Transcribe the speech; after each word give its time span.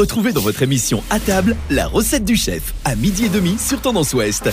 Retrouvez 0.00 0.32
dans 0.32 0.40
votre 0.40 0.62
émission 0.62 1.02
À 1.10 1.20
table 1.20 1.54
la 1.68 1.86
recette 1.86 2.24
du 2.24 2.34
chef 2.34 2.72
à 2.86 2.96
midi 2.96 3.26
et 3.26 3.28
demi 3.28 3.58
sur 3.58 3.82
Tendance 3.82 4.14
Ouest. 4.14 4.46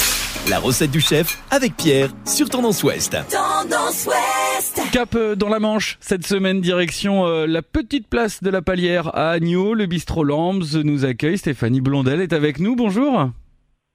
La 0.50 0.60
recette 0.60 0.92
du 0.92 1.00
chef 1.00 1.42
avec 1.52 1.78
Pierre 1.78 2.10
sur 2.26 2.50
Tendance 2.50 2.84
Ouest. 2.84 3.16
Tendance 3.32 4.08
Ouest. 4.08 4.82
Cap 4.92 5.16
euh, 5.16 5.36
dans 5.36 5.48
la 5.48 5.60
Manche, 5.60 5.96
cette 6.02 6.28
semaine 6.28 6.60
direction 6.60 7.26
euh, 7.28 7.48
la 7.48 7.62
petite 7.62 8.10
place 8.10 8.44
de 8.44 8.50
la 8.50 8.62
Palière 8.62 9.16
à 9.16 9.30
Agneau. 9.30 9.74
Le 9.74 9.86
bistrot 9.86 10.26
Lambs 10.26 10.76
nous 10.84 11.06
accueille. 11.06 11.38
Stéphanie 11.38 11.80
Blondel 11.80 12.20
est 12.20 12.34
avec 12.34 12.60
nous. 12.60 12.76
Bonjour. 12.76 13.30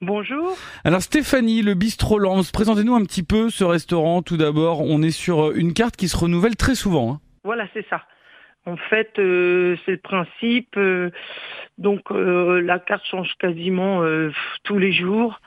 Bonjour. 0.01 0.57
Alors 0.85 1.03
Stéphanie, 1.03 1.61
le 1.61 1.75
bistrot 1.75 2.19
Lambs, 2.19 2.51
présentez-nous 2.51 2.95
un 2.95 3.05
petit 3.05 3.25
peu 3.25 3.51
ce 3.51 3.65
restaurant. 3.65 4.23
Tout 4.23 4.39
d'abord, 4.39 4.81
on 4.81 5.03
est 5.03 5.11
sur 5.11 5.49
euh, 5.49 5.53
une 5.55 5.75
carte 5.75 5.97
qui 5.97 6.09
se 6.09 6.17
renouvelle 6.17 6.57
très 6.57 6.75
souvent. 6.75 7.13
hein. 7.13 7.21
Voilà, 7.45 7.65
c'est 7.75 7.85
ça. 7.91 8.01
En 8.65 8.77
fait, 8.77 9.19
euh, 9.19 9.77
c'est 9.85 9.93
le 9.93 9.99
principe. 9.99 10.77
euh, 10.77 11.11
donc, 11.79 12.11
euh, 12.11 12.61
la 12.61 12.79
carte 12.79 13.05
change 13.07 13.35
quasiment 13.39 14.03
euh, 14.03 14.31
tous 14.63 14.79
les 14.79 14.93
jours. 14.93 15.41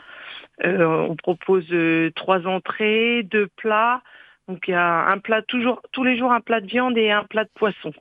On 0.63 1.15
propose 1.15 1.67
trois 2.15 2.47
entrées, 2.47 3.23
deux 3.23 3.47
plats. 3.57 4.01
Donc, 4.47 4.67
il 4.67 4.71
y 4.71 4.73
a 4.73 5.07
un 5.07 5.17
plat 5.17 5.41
toujours, 5.41 5.81
tous 5.91 6.03
les 6.03 6.17
jours 6.17 6.31
un 6.31 6.39
plat 6.39 6.61
de 6.61 6.67
viande 6.67 6.97
et 6.97 7.11
un 7.11 7.23
plat 7.23 7.43
de 7.43 7.49
poisson. 7.55 7.91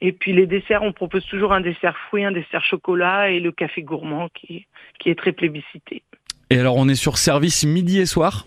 Et 0.00 0.12
puis 0.12 0.32
les 0.32 0.46
desserts, 0.46 0.82
on 0.82 0.92
propose 0.92 1.26
toujours 1.26 1.52
un 1.52 1.60
dessert 1.60 1.96
fruit, 2.06 2.24
un 2.24 2.30
dessert 2.30 2.62
chocolat 2.62 3.30
et 3.30 3.40
le 3.40 3.50
café 3.50 3.82
gourmand 3.82 4.28
qui 4.34 4.66
est 5.06 5.18
très 5.18 5.32
plébiscité. 5.32 6.02
Et 6.50 6.60
alors, 6.60 6.76
on 6.76 6.88
est 6.88 6.94
sur 6.94 7.18
service 7.18 7.64
midi 7.64 7.98
et 7.98 8.06
soir? 8.06 8.46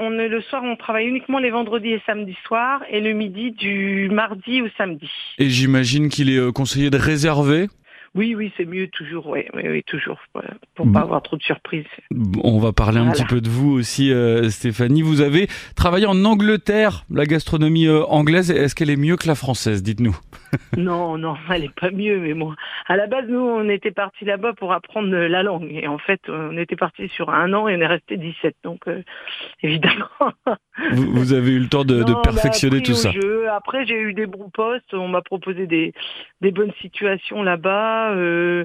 On 0.00 0.10
le 0.10 0.40
soir, 0.42 0.62
on 0.64 0.76
travaille 0.76 1.06
uniquement 1.06 1.38
les 1.38 1.50
vendredis 1.50 1.92
et 1.92 2.02
samedis 2.06 2.36
soirs 2.46 2.82
et 2.90 3.00
le 3.00 3.12
midi 3.12 3.52
du 3.52 4.08
mardi 4.10 4.62
au 4.62 4.68
samedi. 4.76 5.10
Et 5.38 5.48
j'imagine 5.48 6.08
qu'il 6.08 6.30
est 6.30 6.38
euh, 6.38 6.52
conseillé 6.52 6.90
de 6.90 6.98
réserver. 6.98 7.68
Oui, 8.14 8.34
oui, 8.34 8.52
c'est 8.56 8.64
mieux 8.64 8.88
toujours, 8.88 9.26
oui, 9.28 9.44
oui, 9.54 9.62
oui 9.68 9.82
toujours, 9.84 10.18
pour 10.74 10.86
Bon. 10.86 10.92
pas 10.92 11.00
avoir 11.00 11.22
trop 11.22 11.36
de 11.36 11.42
surprises. 11.42 11.84
On 12.42 12.58
va 12.58 12.72
parler 12.72 12.98
un 12.98 13.10
petit 13.10 13.24
peu 13.24 13.40
de 13.40 13.48
vous 13.48 13.72
aussi, 13.72 14.12
euh, 14.12 14.48
Stéphanie. 14.50 15.02
Vous 15.02 15.20
avez 15.20 15.48
travaillé 15.76 16.06
en 16.06 16.24
Angleterre, 16.24 17.04
la 17.10 17.26
gastronomie 17.26 17.86
euh, 17.86 18.04
anglaise. 18.04 18.50
Est-ce 18.50 18.74
qu'elle 18.74 18.90
est 18.90 18.96
mieux 18.96 19.16
que 19.16 19.26
la 19.26 19.34
française 19.34 19.82
Dites-nous? 19.82 20.16
non, 20.76 21.18
non, 21.18 21.34
elle 21.50 21.64
est 21.64 21.74
pas 21.74 21.90
mieux, 21.90 22.18
mais 22.18 22.34
bon. 22.34 22.54
À 22.86 22.96
la 22.96 23.06
base, 23.06 23.26
nous, 23.28 23.38
on 23.38 23.68
était 23.68 23.90
partis 23.90 24.24
là-bas 24.24 24.52
pour 24.54 24.72
apprendre 24.72 25.14
euh, 25.14 25.28
la 25.28 25.42
langue. 25.42 25.70
Et 25.70 25.86
en 25.86 25.98
fait, 25.98 26.20
on 26.28 26.56
était 26.56 26.76
partis 26.76 27.08
sur 27.08 27.30
un 27.30 27.52
an 27.52 27.68
et 27.68 27.76
on 27.76 27.80
est 27.80 27.86
resté 27.86 28.16
17. 28.16 28.56
Donc, 28.64 28.80
euh, 28.88 29.02
évidemment. 29.62 30.08
Vous, 30.92 31.12
vous 31.12 31.32
avez 31.32 31.52
eu 31.52 31.58
le 31.58 31.68
temps 31.68 31.84
de, 31.84 32.02
Non, 32.02 32.22
perfectionner 32.22 32.82
tout 32.82 32.94
ça. 32.94 33.10
jeu. 33.10 33.48
Après, 33.50 33.86
j'ai 33.86 33.98
eu 34.00 34.14
des 34.14 34.26
bons 34.26 34.50
postes. 34.50 34.92
On 34.94 35.08
m'a 35.08 35.22
proposé 35.22 35.66
des, 35.66 35.92
des 36.40 36.50
bonnes 36.50 36.72
situations 36.80 37.42
là-bas. 37.42 37.97
Euh, 38.12 38.64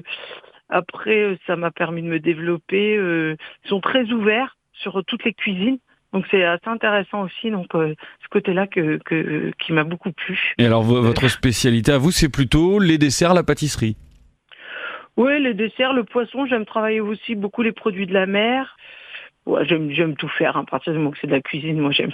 après, 0.68 1.18
euh, 1.22 1.36
ça 1.46 1.56
m'a 1.56 1.70
permis 1.70 2.02
de 2.02 2.08
me 2.08 2.18
développer. 2.20 2.96
Euh, 2.96 3.36
ils 3.64 3.68
sont 3.68 3.80
très 3.80 4.04
ouverts 4.12 4.56
sur 4.72 5.04
toutes 5.06 5.24
les 5.24 5.34
cuisines. 5.34 5.78
Donc 6.12 6.24
c'est 6.30 6.44
assez 6.44 6.68
intéressant 6.68 7.22
aussi. 7.22 7.50
Donc 7.50 7.74
euh, 7.74 7.94
ce 8.22 8.28
côté-là 8.28 8.66
que, 8.66 8.98
que 9.04 9.50
qui 9.58 9.72
m'a 9.72 9.84
beaucoup 9.84 10.12
plu. 10.12 10.54
Et 10.58 10.66
alors, 10.66 10.82
vo- 10.82 11.02
votre 11.02 11.28
spécialité 11.28 11.92
à 11.92 11.98
vous, 11.98 12.12
c'est 12.12 12.28
plutôt 12.30 12.78
les 12.78 12.98
desserts, 12.98 13.34
la 13.34 13.42
pâtisserie? 13.42 13.96
Oui, 15.16 15.40
les 15.42 15.54
desserts, 15.54 15.92
le 15.92 16.04
poisson. 16.04 16.46
J'aime 16.46 16.64
travailler 16.66 17.00
aussi 17.00 17.34
beaucoup 17.34 17.62
les 17.62 17.72
produits 17.72 18.06
de 18.06 18.12
la 18.14 18.26
mer. 18.26 18.76
Ouais, 19.46 19.64
j'aime 19.66 19.90
j'aime 19.90 20.16
tout 20.16 20.28
faire. 20.28 20.56
hein. 20.56 20.64
À 20.66 20.70
partir 20.70 20.92
du 20.92 20.98
moment 20.98 21.10
que 21.10 21.18
c'est 21.20 21.26
de 21.26 21.32
la 21.32 21.40
cuisine, 21.40 21.78
moi 21.78 21.90
j'aime. 21.92 22.12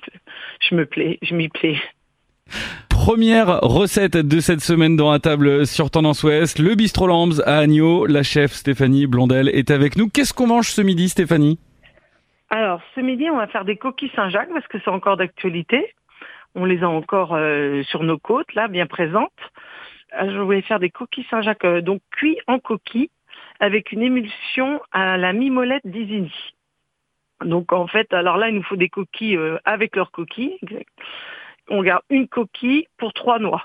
Je 0.69 0.75
me 0.75 0.85
plais, 0.87 1.19
je 1.23 1.35
m'y 1.35 1.49
plais. 1.49 1.77
Première 3.03 3.61
recette 3.63 4.19
de 4.19 4.41
cette 4.41 4.61
semaine 4.61 4.95
dans 4.95 5.11
la 5.11 5.19
table 5.19 5.67
sur 5.67 5.91
Tendance 5.91 6.23
Ouest, 6.23 6.59
le 6.59 6.75
bistrot 6.75 7.07
Lambs 7.07 7.41
à 7.47 7.57
Agneau. 7.57 8.05
La 8.05 8.23
chef 8.23 8.53
Stéphanie 8.53 9.07
Blondel 9.07 9.49
est 9.49 9.71
avec 9.71 9.97
nous. 9.97 10.11
Qu'est-ce 10.11 10.35
qu'on 10.35 10.47
mange 10.47 10.69
ce 10.69 10.83
midi, 10.83 11.09
Stéphanie? 11.09 11.59
Alors, 12.51 12.83
ce 12.95 13.01
midi, 13.01 13.31
on 13.31 13.39
va 13.39 13.47
faire 13.47 13.65
des 13.65 13.77
coquilles 13.77 14.13
Saint-Jacques 14.15 14.51
parce 14.53 14.67
que 14.67 14.77
c'est 14.85 14.91
encore 14.91 15.17
d'actualité. 15.17 15.95
On 16.55 16.67
les 16.67 16.83
a 16.83 16.91
encore 16.91 17.35
euh, 17.35 17.83
sur 17.85 18.03
nos 18.03 18.19
côtes, 18.19 18.53
là, 18.55 18.69
bien 18.69 18.87
présentes. 18.87 19.33
Euh, 20.21 20.31
Je 20.31 20.39
voulais 20.39 20.61
faire 20.61 20.79
des 20.79 20.91
coquilles 20.91 21.27
Saint-Jacques, 21.31 21.65
euh, 21.65 21.81
donc 21.81 22.03
cuits 22.11 22.39
en 22.49 22.59
coquilles, 22.59 23.11
avec 23.61 23.93
une 23.93 24.03
émulsion 24.03 24.79
à 24.93 25.17
la 25.17 25.33
mimolette 25.33 25.87
d'Isigny. 25.87 26.35
Donc, 27.47 27.73
en 27.73 27.87
fait, 27.87 28.13
alors 28.13 28.37
là, 28.37 28.51
il 28.51 28.57
nous 28.57 28.63
faut 28.63 28.77
des 28.77 28.91
coquilles 28.91 29.39
avec 29.65 29.97
leurs 29.97 30.11
coquilles. 30.11 30.59
On 31.71 31.83
garde 31.83 32.03
une 32.11 32.29
coquille 32.29 32.87
pour 32.99 33.13
trois 33.13 33.39
noix. 33.39 33.65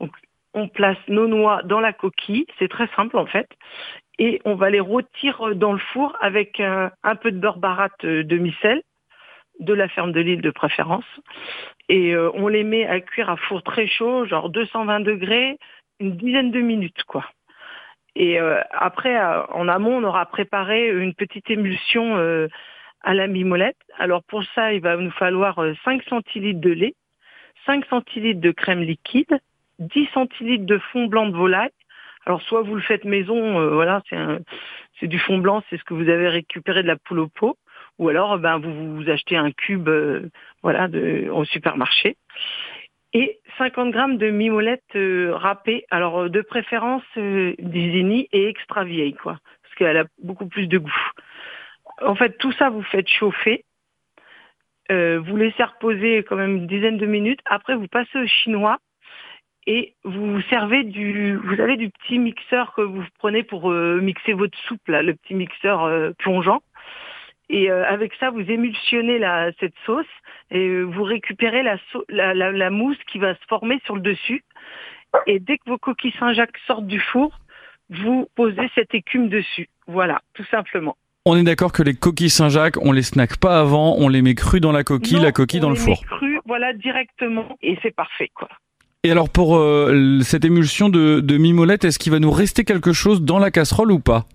Donc, 0.00 0.10
on 0.54 0.68
place 0.68 0.98
nos 1.08 1.28
noix 1.28 1.62
dans 1.62 1.80
la 1.80 1.92
coquille. 1.92 2.46
C'est 2.58 2.68
très 2.68 2.88
simple, 2.96 3.16
en 3.16 3.26
fait 3.26 3.48
et 4.18 4.40
on 4.44 4.54
va 4.54 4.70
les 4.70 4.80
rôtir 4.80 5.54
dans 5.56 5.72
le 5.72 5.78
four 5.92 6.16
avec 6.20 6.60
euh, 6.60 6.88
un 7.02 7.16
peu 7.16 7.32
de 7.32 7.38
beurre 7.38 7.58
baratte 7.58 8.04
euh, 8.04 8.22
demi-sel, 8.22 8.82
de 9.60 9.74
la 9.74 9.88
ferme 9.88 10.12
de 10.12 10.20
l'île 10.20 10.42
de 10.42 10.50
préférence. 10.50 11.04
Et 11.88 12.14
euh, 12.14 12.30
on 12.34 12.48
les 12.48 12.64
met 12.64 12.86
à 12.86 13.00
cuire 13.00 13.30
à 13.30 13.36
four 13.36 13.62
très 13.62 13.86
chaud, 13.86 14.24
genre 14.26 14.50
220 14.50 15.00
degrés, 15.00 15.58
une 16.00 16.16
dizaine 16.16 16.50
de 16.50 16.60
minutes, 16.60 17.02
quoi. 17.04 17.24
Et 18.14 18.38
euh, 18.38 18.60
après, 18.72 19.18
euh, 19.18 19.44
en 19.46 19.68
amont, 19.68 19.96
on 19.96 20.04
aura 20.04 20.26
préparé 20.26 20.88
une 20.88 21.14
petite 21.14 21.50
émulsion 21.50 22.16
euh, 22.18 22.48
à 23.00 23.14
la 23.14 23.26
mimolette. 23.26 23.78
Alors 23.98 24.22
pour 24.22 24.44
ça, 24.54 24.74
il 24.74 24.82
va 24.82 24.96
nous 24.96 25.10
falloir 25.10 25.58
euh, 25.58 25.72
5 25.84 26.02
centilitres 26.04 26.60
de 26.60 26.70
lait, 26.70 26.94
5 27.66 27.84
centilitres 27.86 28.40
de 28.40 28.50
crème 28.50 28.80
liquide, 28.80 29.38
10 29.78 30.08
centilitres 30.14 30.66
de 30.66 30.78
fond 30.78 31.06
blanc 31.06 31.26
de 31.26 31.36
volaille, 31.36 31.70
alors 32.26 32.42
soit 32.42 32.62
vous 32.62 32.74
le 32.74 32.82
faites 32.82 33.04
maison, 33.04 33.60
euh, 33.60 33.70
voilà, 33.70 34.02
c'est 35.00 35.08
du 35.08 35.18
fond 35.18 35.38
blanc, 35.38 35.62
c'est 35.68 35.78
ce 35.78 35.84
que 35.84 35.94
vous 35.94 36.08
avez 36.08 36.28
récupéré 36.28 36.82
de 36.82 36.88
la 36.88 36.96
poule 36.96 37.20
au 37.20 37.28
pot, 37.28 37.56
ou 37.98 38.08
alors 38.08 38.38
ben 38.38 38.58
vous, 38.58 38.96
vous 38.96 39.10
achetez 39.10 39.36
un 39.36 39.50
cube, 39.52 39.88
euh, 39.88 40.30
voilà, 40.62 40.88
au 41.32 41.44
supermarché. 41.44 42.16
Et 43.14 43.40
50 43.58 43.90
grammes 43.90 44.16
de 44.16 44.30
mimolette 44.30 44.82
euh, 44.96 45.34
râpée, 45.34 45.84
alors 45.90 46.22
euh, 46.22 46.28
de 46.28 46.40
préférence 46.40 47.02
d'Isigny 47.16 48.28
et 48.32 48.48
extra 48.48 48.84
vieille, 48.84 49.14
quoi, 49.14 49.38
parce 49.62 49.74
qu'elle 49.76 49.96
a 49.98 50.04
beaucoup 50.22 50.46
plus 50.46 50.66
de 50.66 50.78
goût. 50.78 51.10
En 52.00 52.14
fait, 52.14 52.38
tout 52.38 52.52
ça 52.52 52.70
vous 52.70 52.82
faites 52.82 53.08
chauffer. 53.08 53.64
Euh, 54.92 55.20
vous 55.20 55.36
laissez 55.36 55.62
reposer 55.62 56.18
quand 56.18 56.36
même 56.36 56.56
une 56.56 56.66
dizaine 56.66 56.98
de 56.98 57.06
minutes. 57.06 57.40
Après, 57.46 57.74
vous 57.74 57.88
passez 57.88 58.18
au 58.18 58.26
chinois 58.26 58.78
et 59.66 59.94
vous 60.04 60.40
servez 60.42 60.84
du, 60.84 61.36
vous 61.36 61.60
avez 61.60 61.76
du 61.76 61.88
petit 61.88 62.18
mixeur 62.18 62.74
que 62.74 62.82
vous 62.82 63.02
prenez 63.18 63.42
pour 63.42 63.70
euh, 63.70 64.00
mixer 64.02 64.34
votre 64.34 64.58
soupe, 64.66 64.86
là, 64.88 65.02
le 65.02 65.14
petit 65.14 65.34
mixeur 65.34 65.84
euh, 65.84 66.10
plongeant. 66.18 66.62
Et 67.48 67.70
euh, 67.70 67.84
avec 67.86 68.12
ça, 68.14 68.30
vous 68.30 68.50
émulsionnez 68.50 69.18
la, 69.18 69.52
cette 69.60 69.74
sauce 69.86 70.06
et 70.50 70.68
euh, 70.68 70.82
vous 70.82 71.04
récupérez 71.04 71.62
la, 71.62 71.76
la, 72.08 72.34
la, 72.34 72.52
la 72.52 72.70
mousse 72.70 73.02
qui 73.06 73.18
va 73.18 73.34
se 73.34 73.44
former 73.48 73.80
sur 73.84 73.94
le 73.94 74.02
dessus. 74.02 74.42
Et 75.26 75.38
dès 75.38 75.58
que 75.58 75.68
vos 75.70 75.78
coquilles 75.78 76.14
Saint-Jacques 76.18 76.58
sortent 76.66 76.86
du 76.86 77.00
four, 77.00 77.38
vous 77.90 78.26
posez 78.34 78.70
cette 78.74 78.94
écume 78.94 79.28
dessus. 79.28 79.68
Voilà, 79.86 80.20
tout 80.34 80.44
simplement. 80.44 80.96
On 81.24 81.36
est 81.36 81.44
d'accord 81.44 81.70
que 81.72 81.82
les 81.84 81.94
coquilles 81.94 82.30
Saint-Jacques, 82.30 82.76
on 82.82 82.90
les 82.90 83.02
snack 83.02 83.36
pas 83.36 83.60
avant, 83.60 83.94
on 83.98 84.08
les 84.08 84.22
met 84.22 84.34
crues 84.34 84.60
dans 84.60 84.72
la 84.72 84.82
coquille, 84.82 85.18
Non, 85.18 85.22
la 85.22 85.32
coquille 85.32 85.60
on 85.60 85.64
dans 85.64 85.68
le 85.70 85.76
les 85.76 85.80
met 85.86 85.94
four. 85.96 86.04
voilà, 86.46 86.72
directement. 86.72 87.56
Et 87.62 87.78
c'est 87.82 87.94
parfait, 87.94 88.30
quoi. 88.34 88.48
Et 89.04 89.10
alors 89.10 89.28
pour 89.30 89.56
euh, 89.56 90.20
cette 90.22 90.44
émulsion 90.44 90.88
de, 90.88 91.20
de 91.20 91.36
mimolette, 91.36 91.84
est-ce 91.84 91.98
qu'il 91.98 92.12
va 92.12 92.18
nous 92.20 92.30
rester 92.30 92.64
quelque 92.64 92.92
chose 92.92 93.22
dans 93.22 93.38
la 93.38 93.50
casserole 93.50 93.90
ou 93.92 93.98
pas? 94.00 94.26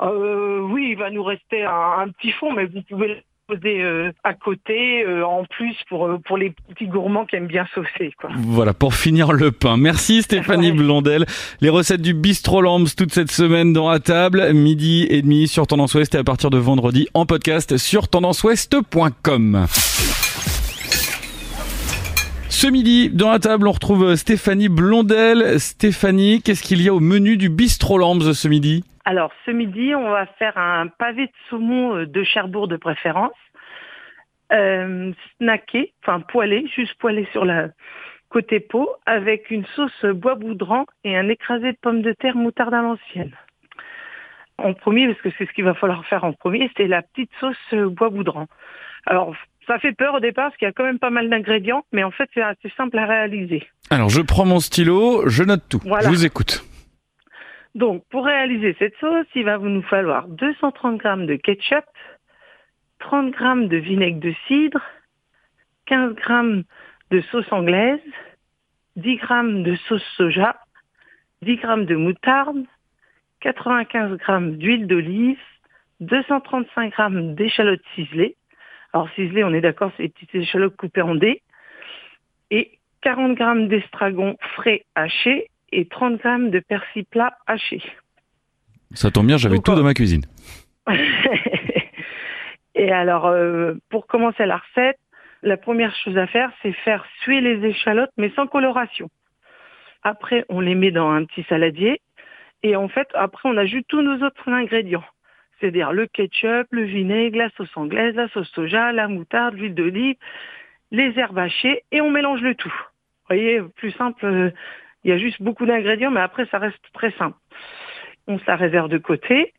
Euh, 0.00 0.60
oui, 0.60 0.90
il 0.90 0.96
va 0.96 1.10
nous 1.10 1.22
rester 1.24 1.64
un, 1.64 1.98
un 1.98 2.08
petit 2.08 2.32
fond, 2.32 2.52
mais 2.52 2.66
vous 2.66 2.82
pouvez 2.88 3.22
euh, 3.64 4.12
à 4.24 4.34
côté, 4.34 5.04
euh, 5.04 5.24
en 5.26 5.44
plus 5.44 5.74
pour 5.88 6.06
euh, 6.06 6.18
pour 6.24 6.36
les 6.38 6.54
petits 6.70 6.86
gourmands 6.86 7.26
qui 7.26 7.36
aiment 7.36 7.46
bien 7.46 7.66
saucer, 7.74 8.12
quoi. 8.20 8.30
Voilà, 8.36 8.74
pour 8.74 8.94
finir 8.94 9.32
le 9.32 9.52
pain. 9.52 9.76
Merci 9.76 10.22
Stéphanie 10.22 10.70
Ouais. 10.70 10.76
Blondel. 10.76 11.26
Les 11.60 11.68
recettes 11.68 12.02
du 12.02 12.14
Bistro 12.14 12.60
Lambs 12.60 12.94
toute 12.96 13.12
cette 13.12 13.30
semaine 13.30 13.72
dans 13.72 13.90
la 13.90 14.00
table, 14.00 14.52
midi 14.52 15.06
et 15.10 15.22
demi 15.22 15.48
sur 15.48 15.66
Tendance 15.66 15.94
Ouest 15.94 16.14
et 16.14 16.18
à 16.18 16.24
partir 16.24 16.50
de 16.50 16.58
vendredi 16.58 17.08
en 17.14 17.26
podcast 17.26 17.76
sur 17.76 18.08
tendanceouest.com. 18.08 19.66
Ce 22.62 22.68
midi, 22.68 23.10
dans 23.10 23.32
la 23.32 23.40
table, 23.40 23.66
on 23.66 23.72
retrouve 23.72 24.14
Stéphanie 24.14 24.68
Blondel. 24.68 25.58
Stéphanie, 25.58 26.40
qu'est-ce 26.40 26.62
qu'il 26.62 26.80
y 26.80 26.88
a 26.88 26.94
au 26.94 27.00
menu 27.00 27.36
du 27.36 27.48
Bistro 27.48 27.98
Lambs 27.98 28.34
ce 28.34 28.46
midi? 28.46 28.84
Alors, 29.04 29.32
ce 29.44 29.50
midi, 29.50 29.96
on 29.96 30.08
va 30.08 30.26
faire 30.26 30.56
un 30.56 30.86
pavé 30.86 31.26
de 31.26 31.32
saumon 31.50 31.96
euh, 31.96 32.06
de 32.06 32.22
Cherbourg 32.22 32.68
de 32.68 32.76
préférence, 32.76 33.32
euh, 34.52 35.10
snacké, 35.38 35.92
enfin 36.04 36.20
poêlé, 36.20 36.64
juste 36.72 36.94
poêlé 37.00 37.26
sur 37.32 37.44
la 37.44 37.70
côté 38.28 38.60
peau, 38.60 38.88
avec 39.06 39.50
une 39.50 39.66
sauce 39.74 40.04
bois 40.04 40.36
boudrant 40.36 40.86
et 41.02 41.16
un 41.16 41.28
écrasé 41.28 41.72
de 41.72 41.78
pommes 41.82 42.02
de 42.02 42.12
terre 42.12 42.36
moutarde 42.36 42.74
à 42.74 42.82
l'ancienne. 42.82 43.36
En 44.58 44.72
premier, 44.72 45.08
parce 45.08 45.20
que 45.20 45.30
c'est 45.36 45.48
ce 45.48 45.52
qu'il 45.52 45.64
va 45.64 45.74
falloir 45.74 46.06
faire 46.06 46.22
en 46.22 46.32
premier, 46.32 46.70
c'est 46.76 46.86
la 46.86 47.02
petite 47.02 47.32
sauce 47.40 47.56
euh, 47.72 47.88
bois 47.88 48.10
boudrant. 48.10 48.46
Alors, 49.06 49.34
ça 49.66 49.78
fait 49.78 49.92
peur 49.92 50.14
au 50.14 50.20
départ 50.20 50.46
parce 50.46 50.56
qu'il 50.56 50.66
y 50.66 50.68
a 50.68 50.72
quand 50.72 50.84
même 50.84 50.98
pas 50.98 51.10
mal 51.10 51.28
d'ingrédients, 51.28 51.84
mais 51.92 52.02
en 52.02 52.10
fait, 52.10 52.28
c'est 52.34 52.42
assez 52.42 52.70
simple 52.76 52.98
à 52.98 53.06
réaliser. 53.06 53.66
Alors, 53.90 54.08
je 54.08 54.20
prends 54.20 54.44
mon 54.44 54.60
stylo, 54.60 55.28
je 55.28 55.42
note 55.42 55.62
tout. 55.68 55.80
Voilà. 55.84 56.04
Je 56.04 56.08
vous 56.08 56.24
écoute. 56.24 56.64
Donc, 57.74 58.04
pour 58.10 58.24
réaliser 58.24 58.76
cette 58.78 58.94
sauce, 59.00 59.26
il 59.34 59.44
va 59.44 59.56
vous 59.56 59.68
nous 59.68 59.82
falloir 59.82 60.28
230 60.28 61.00
g 61.02 61.26
de 61.26 61.36
ketchup, 61.36 61.84
30 62.98 63.34
g 63.34 63.68
de 63.68 63.76
vinaigre 63.76 64.20
de 64.20 64.34
cidre, 64.46 64.80
15 65.86 66.14
g 66.16 66.64
de 67.10 67.20
sauce 67.30 67.50
anglaise, 67.50 68.00
10 68.96 69.18
g 69.18 69.26
de 69.62 69.76
sauce 69.88 70.04
soja, 70.16 70.56
10 71.42 71.56
g 71.56 71.84
de 71.86 71.96
moutarde, 71.96 72.64
95 73.40 74.18
g 74.18 74.56
d'huile 74.56 74.86
d'olive, 74.86 75.38
235 76.00 76.94
g 76.94 77.34
d'échalotes 77.34 77.80
ciselées. 77.94 78.36
Alors 78.92 79.08
ciselées, 79.10 79.44
on 79.44 79.54
est 79.54 79.60
d'accord, 79.60 79.90
c'est 79.96 80.04
des 80.04 80.08
petites 80.10 80.34
échalotes 80.34 80.76
coupées 80.76 81.02
en 81.02 81.14
dés. 81.14 81.42
Et 82.50 82.78
40 83.02 83.38
g 83.38 83.68
d'estragon 83.68 84.36
frais 84.54 84.84
hachés 84.94 85.48
et 85.72 85.86
30 85.86 86.22
g 86.22 86.50
de 86.50 86.58
persil 86.60 87.04
plat 87.06 87.36
haché. 87.46 87.82
Ça 88.94 89.10
tombe 89.10 89.26
bien, 89.26 89.38
j'avais 89.38 89.58
tout 89.58 89.74
dans 89.74 89.82
ma 89.82 89.94
cuisine. 89.94 90.24
et 92.74 92.90
alors, 92.92 93.26
euh, 93.26 93.74
pour 93.88 94.06
commencer 94.06 94.44
la 94.44 94.58
recette, 94.58 94.98
la 95.42 95.56
première 95.56 95.94
chose 95.96 96.16
à 96.18 96.26
faire, 96.26 96.52
c'est 96.62 96.72
faire 96.72 97.04
suer 97.22 97.40
les 97.40 97.66
échalotes, 97.66 98.10
mais 98.16 98.30
sans 98.36 98.46
coloration. 98.46 99.08
Après, 100.02 100.44
on 100.48 100.60
les 100.60 100.74
met 100.74 100.90
dans 100.90 101.10
un 101.10 101.24
petit 101.24 101.44
saladier. 101.48 102.00
Et 102.62 102.76
en 102.76 102.88
fait, 102.88 103.08
après, 103.14 103.48
on 103.48 103.56
ajoute 103.56 103.84
tous 103.88 104.02
nos 104.02 104.24
autres 104.24 104.48
ingrédients. 104.48 105.04
C'est-à-dire 105.62 105.92
le 105.92 106.08
ketchup, 106.08 106.66
le 106.72 106.82
vinaigre, 106.82 107.38
la 107.38 107.48
sauce 107.50 107.70
anglaise, 107.76 108.16
la 108.16 108.26
sauce 108.30 108.50
soja, 108.50 108.90
la 108.90 109.06
moutarde, 109.06 109.54
l'huile 109.54 109.76
d'olive, 109.76 110.16
les 110.90 111.16
herbes 111.16 111.38
hachées, 111.38 111.84
et 111.92 112.00
on 112.00 112.10
mélange 112.10 112.40
le 112.40 112.56
tout. 112.56 112.68
Vous 112.68 113.36
voyez, 113.36 113.62
plus 113.76 113.92
simple, 113.92 114.26
euh, 114.26 114.50
il 115.04 115.10
y 115.10 115.12
a 115.12 115.18
juste 115.18 115.40
beaucoup 115.40 115.64
d'ingrédients, 115.64 116.10
mais 116.10 116.20
après, 116.20 116.46
ça 116.46 116.58
reste 116.58 116.82
très 116.94 117.12
simple. 117.12 117.36
On 118.26 118.40
se 118.40 118.44
la 118.48 118.56
réserve 118.56 118.88
de 118.88 118.98
côté. 118.98 119.54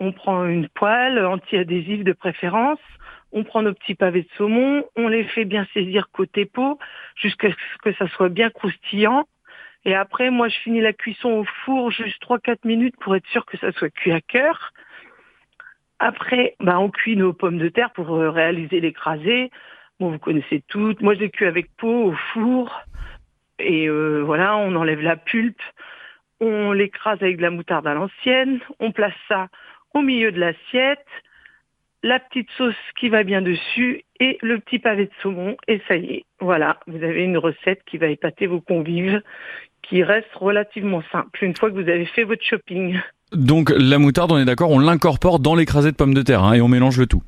On 0.00 0.12
prend 0.12 0.44
une 0.44 0.68
poêle 0.68 1.24
anti-adhésive 1.24 2.04
de 2.04 2.12
préférence. 2.12 2.78
On 3.32 3.42
prend 3.42 3.62
nos 3.62 3.72
petits 3.72 3.94
pavés 3.94 4.22
de 4.22 4.28
saumon. 4.36 4.84
On 4.96 5.08
les 5.08 5.24
fait 5.24 5.46
bien 5.46 5.66
saisir 5.72 6.10
côté 6.12 6.44
peau 6.44 6.78
jusqu'à 7.16 7.50
ce 7.50 7.78
que 7.82 7.94
ça 7.94 8.06
soit 8.08 8.28
bien 8.28 8.50
croustillant. 8.50 9.24
Et 9.86 9.94
après, 9.94 10.30
moi, 10.30 10.48
je 10.48 10.58
finis 10.58 10.82
la 10.82 10.92
cuisson 10.92 11.30
au 11.30 11.44
four 11.64 11.90
juste 11.90 12.22
3-4 12.22 12.58
minutes 12.64 12.96
pour 13.00 13.16
être 13.16 13.26
sûr 13.28 13.46
que 13.46 13.56
ça 13.56 13.72
soit 13.72 13.88
cuit 13.88 14.12
à 14.12 14.20
cœur. 14.20 14.72
Après, 15.98 16.54
bah, 16.60 16.78
on 16.78 16.90
cuit 16.90 17.16
nos 17.16 17.32
pommes 17.32 17.58
de 17.58 17.68
terre 17.68 17.90
pour 17.92 18.14
euh, 18.14 18.30
réaliser 18.30 18.80
l'écrasé. 18.80 19.50
Bon, 19.98 20.10
vous 20.10 20.18
connaissez 20.18 20.62
toutes. 20.68 21.00
Moi, 21.00 21.14
je 21.14 21.20
les 21.20 21.30
cuis 21.30 21.46
avec 21.46 21.74
peau 21.76 22.10
au 22.10 22.14
four. 22.32 22.84
Et 23.58 23.88
euh, 23.88 24.22
voilà, 24.24 24.56
on 24.56 24.76
enlève 24.76 25.00
la 25.00 25.16
pulpe. 25.16 25.60
On 26.40 26.70
l'écrase 26.70 27.20
avec 27.20 27.38
de 27.38 27.42
la 27.42 27.50
moutarde 27.50 27.86
à 27.86 27.94
l'ancienne. 27.94 28.60
On 28.78 28.92
place 28.92 29.14
ça 29.26 29.48
au 29.92 30.00
milieu 30.00 30.30
de 30.30 30.38
l'assiette. 30.38 31.06
La 32.04 32.20
petite 32.20 32.50
sauce 32.52 32.76
qui 32.96 33.08
va 33.08 33.24
bien 33.24 33.42
dessus 33.42 34.04
et 34.20 34.38
le 34.40 34.60
petit 34.60 34.78
pavé 34.78 35.06
de 35.06 35.12
saumon. 35.20 35.56
Et 35.66 35.82
ça 35.88 35.96
y 35.96 36.12
est, 36.12 36.24
voilà, 36.38 36.78
vous 36.86 37.02
avez 37.02 37.24
une 37.24 37.38
recette 37.38 37.82
qui 37.86 37.98
va 37.98 38.06
épater 38.06 38.46
vos 38.46 38.60
convives, 38.60 39.20
qui 39.82 40.04
reste 40.04 40.32
relativement 40.34 41.02
simple 41.10 41.44
une 41.44 41.56
fois 41.56 41.70
que 41.70 41.74
vous 41.74 41.88
avez 41.88 42.06
fait 42.06 42.22
votre 42.22 42.44
shopping. 42.44 43.00
Donc 43.32 43.72
la 43.76 43.98
moutarde, 43.98 44.32
on 44.32 44.38
est 44.38 44.44
d'accord, 44.44 44.70
on 44.70 44.78
l'incorpore 44.78 45.38
dans 45.38 45.54
l'écrasé 45.54 45.90
de 45.90 45.96
pommes 45.96 46.14
de 46.14 46.22
terre 46.22 46.44
hein, 46.44 46.54
et 46.54 46.60
on 46.60 46.68
mélange 46.68 46.98
le 46.98 47.06
tout. 47.06 47.22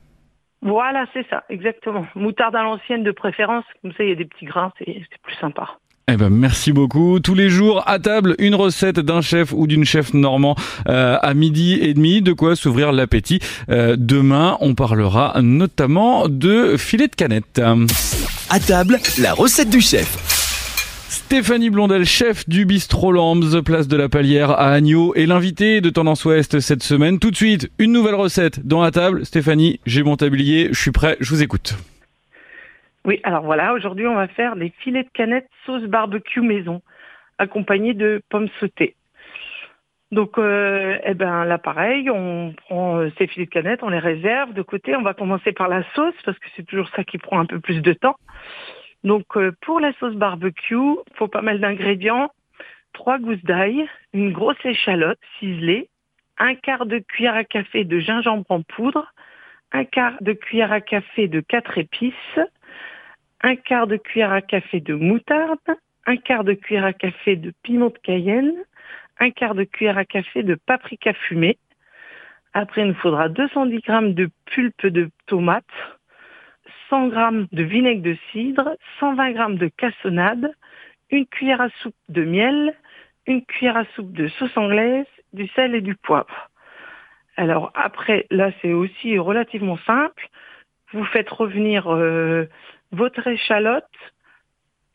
Voilà, 0.62 1.06
c'est 1.14 1.26
ça, 1.31 1.44
exactement. 1.49 2.06
Moutarde 2.14 2.55
à 2.55 2.62
l'ancienne 2.62 3.02
de 3.02 3.12
préférence, 3.12 3.64
comme 3.82 3.93
ça 3.93 4.05
il 4.05 4.11
y 4.11 4.12
a 4.12 4.17
des 4.17 4.26
petits 4.26 4.44
grains, 4.44 4.73
c'est 4.79 5.05
plus 5.23 5.35
sympa. 5.41 5.79
Eh 6.12 6.17
ben 6.17 6.29
merci 6.29 6.73
beaucoup. 6.73 7.20
Tous 7.20 7.37
les 7.37 7.49
jours 7.49 7.85
à 7.87 8.00
table, 8.00 8.35
une 8.41 8.56
recette 8.56 8.99
d'un 8.99 9.20
chef 9.20 9.52
ou 9.52 9.69
d'une 9.69 9.85
chef 9.85 10.12
normand 10.12 10.56
euh, 10.88 11.17
à 11.23 11.35
midi 11.35 11.79
et 11.81 11.94
demi. 11.94 12.20
De 12.20 12.32
quoi 12.32 12.56
s'ouvrir 12.56 12.91
l'appétit. 12.91 13.38
Euh, 13.69 13.94
demain, 13.97 14.56
on 14.61 14.75
parlera 14.75 15.41
notamment 15.41 16.29
de 16.29 16.76
filet 16.76 17.06
de 17.06 17.14
canette. 17.14 17.61
À 18.50 18.58
table, 18.58 18.99
la 19.20 19.35
recette 19.35 19.70
du 19.70 19.81
chef. 19.81 20.40
Stéphanie 21.32 21.71
Blondel, 21.71 22.05
chef 22.06 22.49
du 22.49 22.67
bistrot 22.67 23.12
Lambs, 23.12 23.62
place 23.65 23.87
de 23.87 23.97
la 23.97 24.09
Palière 24.09 24.50
à 24.50 24.73
Agneau, 24.73 25.15
et 25.15 25.27
l'invité 25.27 25.81
de 25.81 25.88
Tendance 25.88 26.25
Ouest 26.25 26.59
cette 26.59 26.82
semaine. 26.82 27.21
Tout 27.21 27.31
de 27.31 27.37
suite, 27.37 27.71
une 27.79 27.93
nouvelle 27.93 28.17
recette 28.17 28.67
dans 28.67 28.82
la 28.82 28.91
table. 28.91 29.25
Stéphanie, 29.25 29.79
j'ai 29.87 30.03
mon 30.03 30.17
tablier, 30.17 30.71
je 30.73 30.81
suis 30.81 30.91
prêt, 30.91 31.17
je 31.21 31.31
vous 31.31 31.41
écoute. 31.41 31.77
Oui, 33.05 33.21
alors 33.23 33.44
voilà, 33.44 33.75
aujourd'hui 33.75 34.09
on 34.09 34.17
va 34.17 34.27
faire 34.27 34.56
des 34.56 34.73
filets 34.81 35.05
de 35.05 35.09
canette 35.15 35.47
sauce 35.67 35.85
barbecue 35.85 36.41
maison, 36.41 36.82
accompagnés 37.38 37.94
de 37.94 38.21
pommes 38.29 38.49
sautées. 38.59 38.97
Donc, 40.11 40.37
euh, 40.37 40.99
eh 41.05 41.15
ben 41.15 41.44
là 41.44 41.59
pareil, 41.59 42.11
on 42.11 42.55
prend 42.67 42.99
euh, 42.99 43.12
ces 43.19 43.29
filets 43.29 43.47
de 43.47 43.50
canette, 43.50 43.85
on 43.85 43.91
les 43.91 44.00
réserve 44.00 44.53
de 44.53 44.62
côté. 44.62 44.97
On 44.97 45.03
va 45.03 45.15
commencer 45.15 45.53
par 45.53 45.69
la 45.69 45.85
sauce 45.94 46.17
parce 46.25 46.41
que 46.41 46.49
c'est 46.56 46.67
toujours 46.67 46.88
ça 46.97 47.05
qui 47.05 47.19
prend 47.19 47.38
un 47.38 47.47
peu 47.47 47.61
plus 47.61 47.83
de 47.83 47.93
temps. 47.93 48.17
Donc 49.05 49.37
euh, 49.37 49.52
pour 49.62 49.81
la 49.81 49.93
sauce 49.94 50.14
barbecue, 50.14 50.76
faut 51.14 51.29
pas 51.29 51.43
mal 51.43 51.61
d'ingrédients. 51.61 52.31
Trois 52.93 53.19
gousses 53.19 53.44
d'ail, 53.44 53.88
une 54.12 54.32
grosse 54.32 54.62
échalote 54.64 55.19
ciselée, 55.38 55.88
un 56.38 56.55
quart 56.55 56.87
de 56.87 56.99
cuillère 56.99 57.35
à 57.35 57.44
café 57.44 57.85
de 57.85 57.99
gingembre 58.00 58.47
en 58.49 58.62
poudre, 58.62 59.12
un 59.73 59.85
quart 59.85 60.17
de 60.20 60.32
cuillère 60.32 60.73
à 60.73 60.81
café 60.81 61.29
de 61.29 61.41
quatre 61.41 61.79
épices, 61.79 62.41
un 63.43 63.56
quart 63.56 63.87
de 63.87 63.97
cuillère 63.97 64.32
à 64.32 64.43
café 64.43 64.81
de 64.81 64.94
moutarde, 64.94 65.58
un 66.06 66.17
quart 66.17 66.44
de 66.44 66.55
cuillère 66.55 66.85
à 66.85 66.93
café 66.93 67.37
de 67.37 67.52
piment 67.62 67.91
de 67.91 67.99
cayenne, 67.99 68.55
un 69.19 69.31
quart 69.31 69.55
de 69.55 69.64
cuillère 69.64 69.99
à 69.99 70.05
café 70.05 70.43
de 70.43 70.55
paprika 70.55 71.12
fumé. 71.12 71.58
Après, 72.52 72.82
il 72.82 72.88
nous 72.88 72.94
faudra 72.94 73.29
210 73.29 73.81
g 73.87 74.12
de 74.12 74.31
pulpe 74.47 74.87
de 74.87 75.11
tomate, 75.26 75.64
100 76.91 77.11
g 77.11 77.47
de 77.53 77.63
vinaigre 77.63 78.03
de 78.03 78.17
cidre, 78.33 78.77
120 78.99 79.35
g 79.35 79.59
de 79.59 79.69
cassonade, 79.69 80.53
une 81.11 81.27
cuillère 81.27 81.61
à 81.61 81.69
soupe 81.83 81.95
de 82.09 82.25
miel, 82.25 82.75
une 83.27 83.45
cuillère 83.45 83.77
à 83.77 83.85
soupe 83.95 84.13
de 84.13 84.29
sauce 84.29 84.57
anglaise, 84.57 85.07
du 85.33 85.47
sel 85.49 85.75
et 85.75 85.81
du 85.81 85.95
poivre. 85.95 86.51
Alors 87.37 87.73
après, 87.75 88.27
là 88.31 88.51
c'est 88.61 88.73
aussi 88.73 89.19
relativement 89.19 89.79
simple. 89.87 90.29
Vous 90.93 91.05
faites 91.05 91.31
revenir 91.31 91.87
euh, 91.89 92.47
votre 92.91 93.27
échalote 93.27 93.85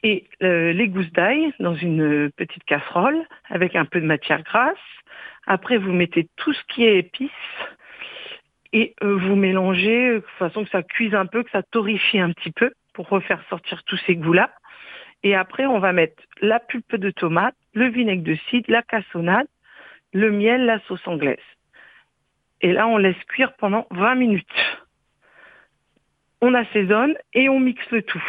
et 0.04 0.26
euh, 0.44 0.74
les 0.74 0.90
gousses 0.90 1.12
d'ail 1.14 1.54
dans 1.60 1.76
une 1.76 2.30
petite 2.32 2.64
casserole 2.66 3.20
avec 3.50 3.76
un 3.76 3.86
peu 3.86 4.02
de 4.02 4.06
matière 4.06 4.44
grasse. 4.44 4.78
Après, 5.48 5.78
vous 5.78 5.94
mettez 5.94 6.28
tout 6.36 6.54
ce 6.54 6.62
qui 6.68 6.84
est 6.86 7.00
épices 7.00 7.32
et 8.76 8.94
euh, 9.04 9.16
vous 9.16 9.38
mélangez 9.38 10.16
de 10.16 10.24
façon 10.38 10.66
que 10.66 10.70
ça 10.70 10.84
cuise 10.84 11.16
un 11.16 11.26
peu, 11.26 11.44
que 11.44 11.50
ça 11.52 11.64
torrifie 11.64 12.20
un 12.20 12.34
petit 12.34 12.52
peu 12.52 12.74
pour 12.94 13.08
refaire 13.08 13.42
sortir 13.50 13.82
tous 13.86 13.98
ces 14.06 14.18
goûts-là. 14.18 14.52
Et 15.24 15.34
après, 15.34 15.66
on 15.66 15.80
va 15.80 15.94
mettre 15.94 16.22
la 16.42 16.60
pulpe 16.60 16.98
de 16.98 17.10
tomate, 17.10 17.56
le 17.74 17.88
vinaigre 17.88 18.24
de 18.24 18.36
cidre, 18.50 18.70
la 18.70 18.82
cassonade, 18.82 19.48
le 20.12 20.30
miel, 20.30 20.66
la 20.66 20.82
sauce 20.82 21.08
anglaise. 21.08 21.38
Et 22.60 22.74
là, 22.74 22.86
on 22.86 22.98
laisse 22.98 23.22
cuire 23.30 23.54
pendant 23.54 23.88
20 23.92 24.16
minutes. 24.16 24.46
On 26.42 26.54
assaisonne 26.54 27.16
et 27.34 27.48
on 27.48 27.62
mixe 27.62 27.90
le 27.92 28.02
tout. 28.02 28.24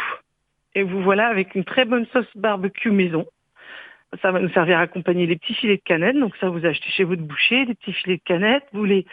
Et 0.75 0.83
vous 0.83 1.01
voilà 1.01 1.27
avec 1.27 1.55
une 1.55 1.65
très 1.65 1.83
bonne 1.83 2.05
sauce 2.13 2.29
barbecue 2.35 2.91
maison. 2.91 3.25
Ça 4.21 4.31
va 4.31 4.39
nous 4.39 4.49
servir 4.51 4.77
à 4.77 4.83
accompagner 4.83 5.25
les 5.25 5.35
petits 5.35 5.55
filets 5.55 5.75
de 5.75 5.83
canette. 5.83 6.15
Donc 6.15 6.37
ça, 6.37 6.47
vous 6.47 6.65
achetez 6.65 6.89
chez 6.91 7.03
votre 7.03 7.21
boucher 7.21 7.65
des 7.65 7.75
petits 7.75 7.91
filets 7.91 8.15
de 8.15 8.23
canette. 8.23 8.63
Vous 8.71 8.85
les 8.85 9.05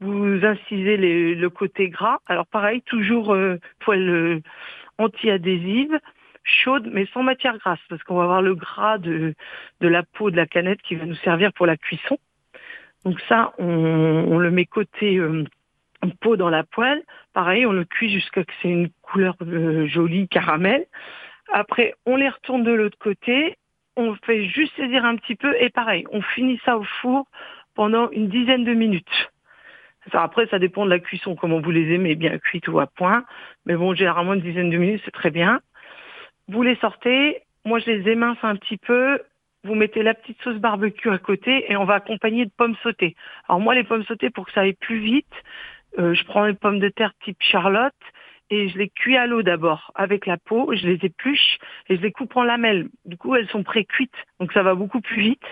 vous 0.00 0.44
incisez 0.44 0.96
le 0.96 1.48
côté 1.48 1.88
gras. 1.88 2.18
Alors 2.26 2.46
pareil, 2.46 2.82
toujours 2.82 3.34
euh, 3.34 3.58
poêle 3.80 4.08
euh, 4.08 4.40
anti-adhésive, 4.98 5.98
chaude 6.44 6.88
mais 6.92 7.06
sans 7.12 7.22
matière 7.22 7.58
grasse 7.58 7.80
parce 7.88 8.02
qu'on 8.02 8.16
va 8.16 8.24
avoir 8.24 8.42
le 8.42 8.54
gras 8.54 8.98
de, 8.98 9.34
de 9.80 9.88
la 9.88 10.02
peau 10.02 10.30
de 10.30 10.36
la 10.36 10.46
canette 10.46 10.82
qui 10.82 10.94
va 10.94 11.06
nous 11.06 11.16
servir 11.16 11.52
pour 11.52 11.66
la 11.66 11.76
cuisson. 11.76 12.18
Donc 13.04 13.20
ça, 13.28 13.52
on, 13.58 14.38
le 14.38 14.50
met 14.50 14.64
côté 14.64 15.16
euh, 15.16 15.44
peau 16.20 16.36
dans 16.36 16.50
la 16.50 16.64
poêle. 16.64 17.02
Pareil, 17.32 17.64
on 17.64 17.72
le 17.72 17.84
cuit 17.84 18.10
jusqu'à 18.10 18.40
ce 18.40 18.46
que 18.46 18.52
c'est 18.62 18.68
une 18.68 18.90
couleur 19.02 19.36
euh, 19.42 19.86
jolie 19.86 20.28
caramel. 20.28 20.86
Après, 21.52 21.94
on 22.04 22.16
les 22.16 22.28
retourne 22.28 22.64
de 22.64 22.72
l'autre 22.72 22.98
côté. 22.98 23.56
On 23.96 24.14
fait 24.16 24.46
juste 24.46 24.74
saisir 24.76 25.04
un 25.04 25.16
petit 25.16 25.36
peu 25.36 25.54
et 25.60 25.70
pareil, 25.70 26.04
on 26.10 26.20
finit 26.20 26.60
ça 26.64 26.76
au 26.76 26.84
four 27.00 27.26
pendant 27.74 28.10
une 28.10 28.28
dizaine 28.28 28.64
de 28.64 28.74
minutes 28.74 29.30
après, 30.12 30.46
ça 30.46 30.58
dépend 30.58 30.84
de 30.84 30.90
la 30.90 30.98
cuisson, 30.98 31.34
comment 31.34 31.60
vous 31.60 31.70
les 31.70 31.92
aimez, 31.94 32.14
bien 32.14 32.38
cuites 32.38 32.68
ou 32.68 32.78
à 32.80 32.86
point. 32.86 33.24
Mais 33.64 33.74
bon, 33.74 33.94
généralement, 33.94 34.34
une 34.34 34.40
dizaine 34.40 34.70
de 34.70 34.76
minutes, 34.76 35.02
c'est 35.04 35.10
très 35.10 35.30
bien. 35.30 35.60
Vous 36.48 36.62
les 36.62 36.76
sortez. 36.76 37.42
Moi, 37.64 37.80
je 37.80 37.90
les 37.90 38.10
émince 38.10 38.38
un 38.42 38.56
petit 38.56 38.76
peu. 38.76 39.20
Vous 39.64 39.74
mettez 39.74 40.02
la 40.02 40.14
petite 40.14 40.40
sauce 40.42 40.58
barbecue 40.58 41.10
à 41.10 41.18
côté 41.18 41.70
et 41.70 41.76
on 41.76 41.84
va 41.84 41.94
accompagner 41.94 42.44
de 42.44 42.52
pommes 42.56 42.76
sautées. 42.82 43.16
Alors 43.48 43.60
moi, 43.60 43.74
les 43.74 43.82
pommes 43.82 44.04
sautées, 44.04 44.30
pour 44.30 44.46
que 44.46 44.52
ça 44.52 44.60
aille 44.60 44.74
plus 44.74 44.98
vite, 44.98 45.34
euh, 45.98 46.14
je 46.14 46.24
prends 46.24 46.44
les 46.44 46.54
pommes 46.54 46.78
de 46.78 46.88
terre 46.88 47.12
type 47.24 47.38
Charlotte 47.40 47.94
et 48.50 48.68
je 48.68 48.78
les 48.78 48.88
cuis 48.88 49.16
à 49.16 49.26
l'eau 49.26 49.42
d'abord 49.42 49.90
avec 49.94 50.26
la 50.26 50.36
peau, 50.36 50.72
je 50.74 50.86
les 50.86 50.98
épluche 51.02 51.58
et 51.88 51.96
je 51.96 52.02
les 52.02 52.12
coupe 52.12 52.36
en 52.36 52.44
lamelles. 52.44 52.88
Du 53.04 53.16
coup, 53.16 53.34
elles 53.34 53.48
sont 53.48 53.62
pré-cuites, 53.62 54.10
donc 54.40 54.52
ça 54.52 54.62
va 54.62 54.74
beaucoup 54.74 55.00
plus 55.00 55.20
vite. 55.20 55.42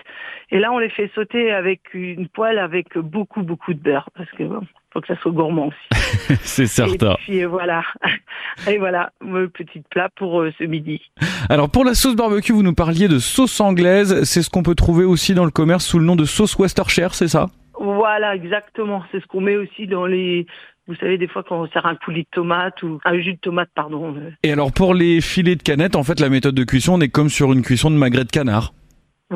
Et 0.51 0.59
là, 0.59 0.71
on 0.71 0.79
les 0.79 0.89
fait 0.89 1.11
sauter 1.13 1.51
avec 1.51 1.93
une 1.93 2.27
poêle 2.27 2.59
avec 2.59 2.97
beaucoup 2.97 3.41
beaucoup 3.41 3.73
de 3.73 3.79
beurre 3.79 4.09
parce 4.15 4.29
que 4.31 4.43
bon, 4.43 4.61
faut 4.93 5.01
que 5.01 5.07
ça 5.07 5.17
soit 5.17 5.31
gourmand 5.31 5.67
aussi. 5.67 6.37
C'est 6.41 6.67
certain. 6.67 7.13
Et 7.13 7.23
puis 7.25 7.43
voilà, 7.43 7.83
et 8.67 8.77
voilà, 8.77 9.11
mon 9.21 9.47
petit 9.49 9.81
plat 9.89 10.09
pour 10.15 10.41
euh, 10.41 10.53
ce 10.57 10.63
midi. 10.63 11.01
Alors 11.49 11.69
pour 11.69 11.83
la 11.83 11.93
sauce 11.93 12.15
barbecue, 12.15 12.53
vous 12.53 12.63
nous 12.63 12.75
parliez 12.75 13.07
de 13.07 13.19
sauce 13.19 13.59
anglaise. 13.59 14.23
C'est 14.23 14.41
ce 14.41 14.49
qu'on 14.49 14.63
peut 14.63 14.75
trouver 14.75 15.03
aussi 15.03 15.33
dans 15.33 15.45
le 15.45 15.51
commerce 15.51 15.85
sous 15.85 15.99
le 15.99 16.05
nom 16.05 16.15
de 16.15 16.25
sauce 16.25 16.57
Worcestershire, 16.57 17.13
c'est 17.13 17.27
ça? 17.27 17.47
Voilà, 17.77 18.35
exactement. 18.35 19.03
C'est 19.11 19.19
ce 19.19 19.27
qu'on 19.27 19.41
met 19.41 19.57
aussi 19.57 19.85
dans 19.85 20.05
les 20.05 20.47
vous 20.87 20.95
savez, 20.95 21.17
des 21.17 21.27
fois, 21.27 21.43
quand 21.47 21.61
on 21.61 21.67
sert 21.69 21.85
un 21.85 21.95
coulis 21.95 22.23
de 22.23 22.27
tomate 22.31 22.81
ou 22.83 22.99
un 23.05 23.19
jus 23.19 23.33
de 23.33 23.39
tomate, 23.39 23.69
pardon. 23.73 24.15
euh, 24.15 24.29
Et 24.43 24.51
alors 24.51 24.71
pour 24.71 24.93
les 24.93 25.19
filets 25.21 25.55
de 25.55 25.63
canette, 25.63 25.95
en 25.95 26.03
fait, 26.03 26.19
la 26.19 26.29
méthode 26.29 26.55
de 26.55 26.63
cuisson, 26.63 26.93
on 26.93 27.01
est 27.01 27.09
comme 27.09 27.29
sur 27.29 27.51
une 27.53 27.61
cuisson 27.63 27.89
de 27.89 27.95
magret 27.95 28.23
de 28.23 28.31
canard. 28.31 28.73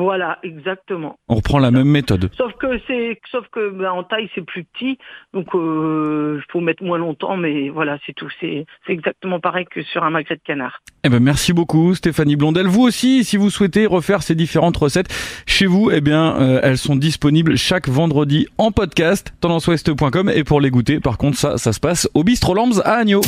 Voilà, 0.00 0.38
exactement. 0.42 1.18
On 1.28 1.34
reprend 1.34 1.58
la 1.58 1.70
même 1.70 1.86
méthode. 1.86 2.30
Sauf 2.34 2.54
que 2.54 2.80
c'est, 2.86 3.20
sauf 3.30 3.46
que 3.52 3.68
ben, 3.68 3.90
en 3.90 4.02
taille 4.02 4.30
c'est 4.34 4.44
plus 4.44 4.64
petit, 4.64 4.96
donc 5.34 5.54
euh, 5.54 6.40
faut 6.50 6.60
mettre 6.60 6.82
moins 6.82 6.96
longtemps, 6.96 7.36
mais 7.36 7.68
voilà, 7.68 7.98
c'est 8.06 8.14
tout. 8.14 8.28
C'est, 8.40 8.64
c'est 8.86 8.94
exactement 8.94 9.40
pareil 9.40 9.66
que 9.70 9.82
sur 9.82 10.02
un 10.02 10.08
magret 10.08 10.36
de 10.36 10.40
canard. 10.42 10.80
Eh 11.04 11.10
ben 11.10 11.20
merci 11.20 11.52
beaucoup 11.52 11.94
Stéphanie 11.94 12.36
Blondel. 12.36 12.66
Vous 12.66 12.80
aussi, 12.80 13.24
si 13.24 13.36
vous 13.36 13.50
souhaitez 13.50 13.84
refaire 13.84 14.22
ces 14.22 14.34
différentes 14.34 14.78
recettes 14.78 15.12
chez 15.46 15.66
vous, 15.66 15.90
eh 15.90 16.00
bien 16.00 16.34
euh, 16.40 16.60
elles 16.62 16.78
sont 16.78 16.96
disponibles 16.96 17.58
chaque 17.58 17.86
vendredi 17.86 18.46
en 18.56 18.72
podcast 18.72 19.34
tendanceouest.com 19.42 20.30
et 20.34 20.44
pour 20.44 20.62
les 20.62 20.70
goûter, 20.70 20.98
par 20.98 21.18
contre 21.18 21.36
ça, 21.36 21.58
ça 21.58 21.74
se 21.74 21.80
passe 21.80 22.08
au 22.14 22.24
Bistro 22.24 22.54
Lambs 22.54 22.80
à 22.86 22.94
Agneau. 22.94 23.20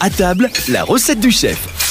À 0.00 0.08
table, 0.08 0.48
la 0.70 0.82
recette 0.82 1.20
du 1.20 1.30
chef. 1.30 1.85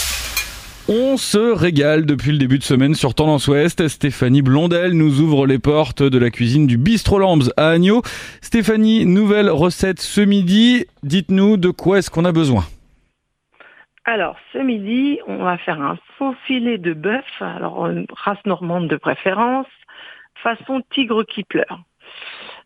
On 0.87 1.17
se 1.17 1.39
régale 1.39 2.05
depuis 2.05 2.31
le 2.31 2.37
début 2.37 2.59
de 2.59 2.63
semaine 2.63 2.93
sur 2.93 3.15
Tendance 3.15 3.47
Ouest. 3.47 3.87
Stéphanie 3.87 4.43
Blondel 4.43 4.91
nous 4.91 5.19
ouvre 5.19 5.47
les 5.47 5.57
portes 5.57 6.03
de 6.03 6.19
la 6.19 6.29
cuisine 6.29 6.67
du 6.67 6.77
Bistro 6.77 7.17
Lambs 7.17 7.51
à 7.57 7.69
Agneau. 7.69 8.03
Stéphanie, 8.41 9.07
nouvelle 9.07 9.49
recette 9.49 9.99
ce 9.99 10.21
midi. 10.21 10.85
Dites-nous 11.01 11.57
de 11.57 11.71
quoi 11.71 11.97
est-ce 11.97 12.11
qu'on 12.11 12.23
a 12.23 12.31
besoin 12.31 12.65
Alors 14.03 14.37
ce 14.53 14.59
midi, 14.59 15.19
on 15.25 15.37
va 15.37 15.57
faire 15.57 15.81
un 15.81 15.97
faux 16.19 16.35
filet 16.45 16.77
de 16.77 16.93
bœuf, 16.93 17.25
alors 17.39 17.87
une 17.87 18.05
race 18.11 18.45
normande 18.45 18.87
de 18.87 18.97
préférence, 18.97 19.65
façon 20.43 20.83
tigre 20.91 21.23
qui 21.23 21.43
pleure. 21.43 21.81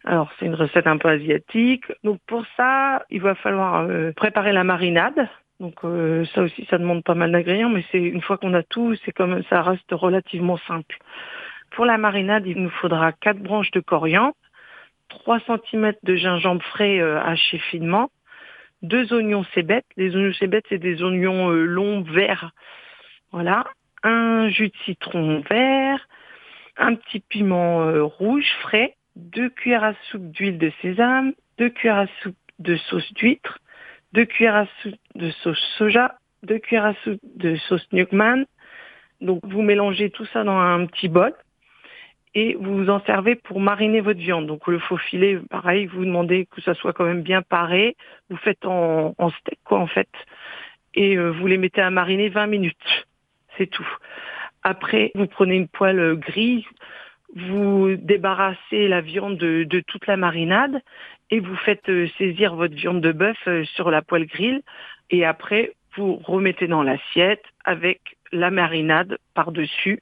Alors 0.04 0.30
c'est 0.38 0.46
une 0.46 0.56
recette 0.56 0.88
un 0.88 0.98
peu 0.98 1.08
asiatique. 1.08 1.86
Donc 2.04 2.20
pour 2.28 2.44
ça, 2.58 3.06
il 3.12 3.22
va 3.22 3.36
falloir 3.36 3.86
euh, 3.88 4.12
préparer 4.12 4.52
la 4.52 4.66
marinade. 4.66 5.30
Donc 5.60 5.84
euh, 5.84 6.26
ça 6.34 6.42
aussi, 6.42 6.66
ça 6.70 6.78
demande 6.78 7.04
pas 7.04 7.16
mal 7.16 7.32
d'ingrédients, 7.32 7.70
mais 7.70 7.84
c'est 7.92 8.02
une 8.02 8.22
fois 8.22 8.38
qu'on 8.38 8.54
a 8.54 8.64
tout, 8.64 8.96
c'est 9.04 9.12
comme 9.12 9.44
ça 9.50 9.62
reste 9.62 9.92
relativement 9.92 10.58
simple. 10.68 10.98
Pour 11.72 11.86
la 11.86 11.98
marinade, 11.98 12.48
il 12.48 12.62
nous 12.62 12.70
faudra 12.70 13.12
quatre 13.12 13.40
branches 13.40 13.72
de 13.72 13.80
coriandre, 13.80 14.36
3 15.10 15.40
cm 15.42 15.94
de 16.04 16.16
gingembre 16.16 16.64
frais 16.64 17.00
euh, 17.00 17.20
haché 17.20 17.58
finement, 17.58 18.10
deux 18.82 19.14
oignons 19.14 19.44
cébettes. 19.56 19.86
Les 19.98 20.16
oignons 20.16 20.34
cébettes, 20.34 20.66
c'est 20.70 20.78
des 20.78 21.04
oignons 21.04 21.52
euh, 21.52 21.66
longs 21.66 22.02
verts. 22.02 22.52
Voilà, 23.32 23.66
un 24.04 24.50
jus 24.50 24.70
de 24.70 24.78
citron 24.86 25.44
vert, 25.50 26.08
un 26.78 26.96
petit 26.96 27.20
piment 27.20 27.82
euh, 27.82 28.04
rouge 28.04 28.50
frais, 28.62 28.96
deux 29.16 29.50
cuillères 29.50 29.84
à 29.84 29.94
soupe 30.10 30.32
d'huile 30.32 30.58
de 30.58 30.72
sésame, 30.82 31.34
deux 31.58 31.70
cuillères 31.70 32.00
à 32.00 32.08
soupe 32.22 32.38
de 32.60 32.76
sauce 32.76 33.14
d'huître, 33.14 33.60
deux 34.14 34.26
cuillères 34.26 34.56
à 34.56 34.66
soupe 34.82 34.96
de 35.20 35.30
sauce 35.44 35.62
soja, 35.78 36.16
deux 36.44 36.60
cuillères 36.60 36.86
à 36.86 36.94
soupe 37.04 37.20
de 37.36 37.56
sauce 37.68 37.86
Newman. 37.92 38.46
Donc 39.22 39.42
vous 39.44 39.62
mélangez 39.62 40.10
tout 40.10 40.26
ça 40.34 40.44
dans 40.44 40.58
un 40.58 40.86
petit 40.86 41.10
bol 41.10 41.34
et 42.36 42.56
vous 42.60 42.78
vous 42.78 42.90
en 42.90 43.02
servez 43.02 43.36
pour 43.36 43.60
mariner 43.60 44.02
votre 44.02 44.20
viande. 44.20 44.48
Donc 44.48 44.68
le 44.68 44.80
faux 44.80 44.98
filet, 44.98 45.40
pareil, 45.50 45.88
vous 45.88 46.06
demandez 46.06 46.48
que 46.50 46.62
ça 46.62 46.74
soit 46.74 46.94
quand 46.94 47.06
même 47.06 47.22
bien 47.22 47.42
paré. 47.42 47.96
Vous 48.30 48.38
faites 48.38 48.66
en, 48.66 49.14
steak 49.42 49.60
quoi 49.64 49.80
en 49.80 49.88
fait 49.88 50.10
et 50.96 51.18
euh, 51.18 51.30
vous 51.30 51.48
les 51.48 51.58
mettez 51.58 51.82
à 51.82 51.92
mariner 51.92 52.30
20 52.30 52.48
minutes. 52.48 53.08
C'est 53.58 53.68
tout. 53.68 53.88
Après, 54.64 55.12
vous 55.16 55.28
prenez 55.28 55.56
une 55.56 55.68
poêle 55.68 56.00
euh, 56.00 56.16
grise, 56.16 56.66
vous 57.36 57.96
débarrassez 57.96 58.88
la 58.88 59.02
viande 59.02 59.38
de, 59.38 59.64
de 59.66 59.82
toute 59.82 60.08
la 60.08 60.18
marinade 60.18 60.82
et 61.30 61.40
vous 61.40 61.56
faites 61.58 61.88
euh, 61.90 62.08
saisir 62.18 62.56
votre 62.56 62.74
viande 62.74 63.02
de 63.02 63.12
bœuf 63.12 63.38
sur 63.76 63.92
la 63.92 64.02
poêle 64.02 64.26
grille 64.26 64.62
et 65.10 65.26
après 65.26 65.74
vous 65.98 66.20
remettez 66.24 66.68
dans 66.68 66.84
l'assiette 66.84 67.44
avec 67.66 68.00
la 68.32 68.52
marinade 68.52 69.18
par-dessus. 69.34 70.02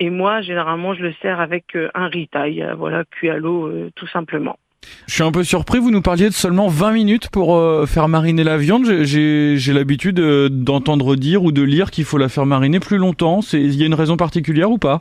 Et 0.00 0.10
moi, 0.10 0.42
généralement, 0.42 0.94
je 0.94 1.02
le 1.02 1.14
sers 1.22 1.40
avec 1.40 1.76
euh, 1.76 1.88
un 1.94 2.08
ritaille, 2.08 2.62
euh, 2.62 2.74
voilà, 2.74 3.04
cuit 3.04 3.30
à 3.30 3.36
l'eau, 3.38 3.66
euh, 3.66 3.90
tout 3.94 4.06
simplement. 4.06 4.58
Je 5.06 5.14
suis 5.14 5.22
un 5.22 5.32
peu 5.32 5.44
surpris, 5.44 5.78
vous 5.78 5.90
nous 5.90 6.02
parliez 6.02 6.28
de 6.28 6.34
seulement 6.34 6.68
20 6.68 6.92
minutes 6.92 7.30
pour 7.30 7.58
faire 7.88 8.06
mariner 8.06 8.44
la 8.44 8.58
viande. 8.58 8.84
J'ai- 9.02 9.56
l'habitude 9.72 10.20
d'entendre 10.20 11.16
dire 11.16 11.42
ou 11.42 11.52
de 11.52 11.62
lire 11.62 11.90
qu'il 11.90 12.04
faut 12.04 12.18
la 12.18 12.28
faire 12.28 12.44
mariner 12.44 12.80
plus 12.80 12.98
longtemps. 12.98 13.40
Il 13.54 13.74
y 13.74 13.82
a 13.82 13.86
une 13.86 13.94
raison 13.94 14.18
particulière 14.18 14.70
ou 14.70 14.76
pas? 14.76 15.00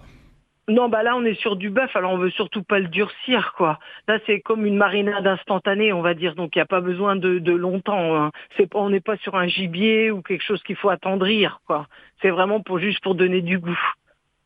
Non, 0.70 0.88
bah 0.88 1.04
là, 1.04 1.18
on 1.18 1.26
est 1.26 1.40
sur 1.42 1.58
du 1.58 1.70
bœuf, 1.70 1.94
alors 1.94 2.14
on 2.14 2.18
veut 2.18 2.30
surtout 2.30 2.64
pas 2.64 2.80
le 2.80 2.88
durcir, 2.88 3.54
quoi. 3.58 3.80
Là, 4.08 4.18
c'est 4.26 4.40
comme 4.40 4.66
une 4.66 4.78
marinade 4.78 5.28
instantanée, 5.28 5.92
on 5.92 6.02
va 6.02 6.14
dire, 6.14 6.36
donc 6.36 6.56
il 6.56 6.60
n'y 6.60 6.64
a 6.64 6.66
pas 6.66 6.80
besoin 6.80 7.18
de, 7.18 7.40
de 7.40 7.52
longtemps. 7.52 8.16
hein. 8.16 8.32
C'est 8.56 8.70
pas, 8.70 8.80
on 8.80 8.90
n'est 8.90 9.02
pas 9.02 9.18
sur 9.18 9.36
un 9.36 9.48
gibier 9.48 10.10
ou 10.10 10.22
quelque 10.22 10.44
chose 10.44 10.64
qu'il 10.64 10.78
faut 10.78 10.90
attendrir, 10.90 11.60
quoi. 11.68 11.88
C'est 12.22 12.30
vraiment 12.30 12.62
pour 12.62 12.80
juste 12.80 13.02
pour 13.02 13.16
donner 13.16 13.42
du 13.42 13.60
goût. 13.60 13.78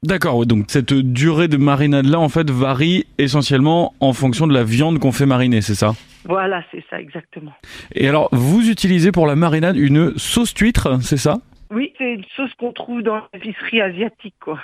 D'accord, 0.03 0.45
donc 0.45 0.65
cette 0.69 0.93
durée 0.93 1.47
de 1.47 1.57
marinade-là, 1.57 2.19
en 2.19 2.29
fait, 2.29 2.49
varie 2.49 3.05
essentiellement 3.17 3.93
en 3.99 4.13
fonction 4.13 4.47
de 4.47 4.53
la 4.53 4.63
viande 4.63 4.99
qu'on 4.99 5.11
fait 5.11 5.25
mariner, 5.25 5.61
c'est 5.61 5.75
ça? 5.75 5.93
Voilà, 6.25 6.63
c'est 6.71 6.83
ça, 6.89 6.99
exactement. 6.99 7.53
Et 7.95 8.07
alors, 8.07 8.29
vous 8.31 8.69
utilisez 8.69 9.11
pour 9.11 9.27
la 9.27 9.35
marinade 9.35 9.75
une 9.75 10.17
sauce 10.17 10.53
huître, 10.57 10.99
c'est 11.01 11.17
ça? 11.17 11.39
Oui, 11.71 11.93
c'est 11.97 12.13
une 12.13 12.23
sauce 12.35 12.51
qu'on 12.59 12.71
trouve 12.71 13.01
dans 13.01 13.21
l'épicerie 13.33 13.81
asiatique, 13.81 14.35
quoi. 14.39 14.59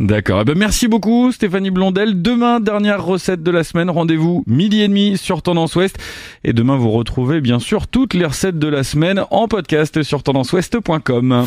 D'accord. 0.00 0.40
Eh 0.42 0.44
ben 0.44 0.56
merci 0.56 0.88
beaucoup 0.88 1.32
Stéphanie 1.32 1.70
Blondel. 1.70 2.22
Demain, 2.22 2.60
dernière 2.60 3.04
recette 3.04 3.42
de 3.42 3.50
la 3.50 3.64
semaine. 3.64 3.90
Rendez-vous 3.90 4.42
midi 4.46 4.82
et 4.82 4.88
demi 4.88 5.16
sur 5.16 5.42
Tendance 5.42 5.76
Ouest. 5.76 5.98
Et 6.44 6.52
demain, 6.52 6.76
vous 6.76 6.90
retrouvez 6.90 7.40
bien 7.40 7.58
sûr 7.58 7.86
toutes 7.86 8.14
les 8.14 8.24
recettes 8.24 8.58
de 8.58 8.68
la 8.68 8.84
semaine 8.84 9.24
en 9.30 9.48
podcast 9.48 10.02
sur 10.02 10.22
tendanceouest.com. 10.22 11.46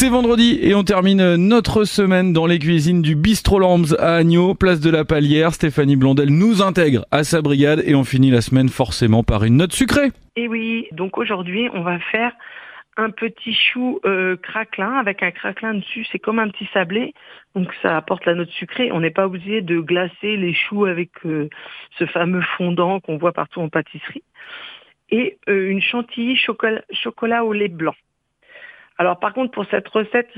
C'est 0.00 0.08
vendredi 0.08 0.58
et 0.62 0.74
on 0.74 0.82
termine 0.82 1.36
notre 1.36 1.84
semaine 1.84 2.32
dans 2.32 2.46
les 2.46 2.58
cuisines 2.58 3.02
du 3.02 3.16
Bistro 3.16 3.58
Lambs 3.58 3.94
à 3.98 4.14
Agneau, 4.14 4.54
place 4.54 4.80
de 4.80 4.88
la 4.88 5.04
Palière. 5.04 5.52
Stéphanie 5.52 5.96
Blondel 5.96 6.30
nous 6.30 6.62
intègre 6.62 7.04
à 7.10 7.22
sa 7.22 7.42
brigade 7.42 7.82
et 7.84 7.94
on 7.94 8.02
finit 8.02 8.30
la 8.30 8.40
semaine 8.40 8.70
forcément 8.70 9.22
par 9.22 9.44
une 9.44 9.58
note 9.58 9.74
sucrée. 9.74 10.08
Et 10.36 10.48
oui, 10.48 10.88
donc 10.92 11.18
aujourd'hui, 11.18 11.68
on 11.74 11.82
va 11.82 11.98
faire 11.98 12.32
un 12.96 13.10
petit 13.10 13.52
chou 13.52 14.00
euh, 14.06 14.38
craquelin 14.38 14.94
avec 14.94 15.22
un 15.22 15.32
craquelin 15.32 15.74
dessus. 15.74 16.06
C'est 16.10 16.18
comme 16.18 16.38
un 16.38 16.48
petit 16.48 16.66
sablé, 16.72 17.12
donc 17.54 17.68
ça 17.82 17.98
apporte 17.98 18.24
la 18.24 18.34
note 18.34 18.48
sucrée. 18.48 18.90
On 18.92 19.00
n'est 19.00 19.10
pas 19.10 19.26
obligé 19.26 19.60
de 19.60 19.80
glacer 19.80 20.38
les 20.38 20.54
choux 20.54 20.86
avec 20.86 21.10
euh, 21.26 21.50
ce 21.98 22.06
fameux 22.06 22.40
fondant 22.56 23.00
qu'on 23.00 23.18
voit 23.18 23.34
partout 23.34 23.60
en 23.60 23.68
pâtisserie. 23.68 24.24
Et 25.10 25.36
euh, 25.50 25.68
une 25.68 25.82
chantilly 25.82 26.38
chocolat 26.38 27.44
au 27.44 27.52
lait 27.52 27.68
blanc. 27.68 27.94
Alors 29.00 29.18
par 29.18 29.32
contre, 29.32 29.52
pour 29.52 29.64
cette 29.70 29.88
recette, 29.88 30.28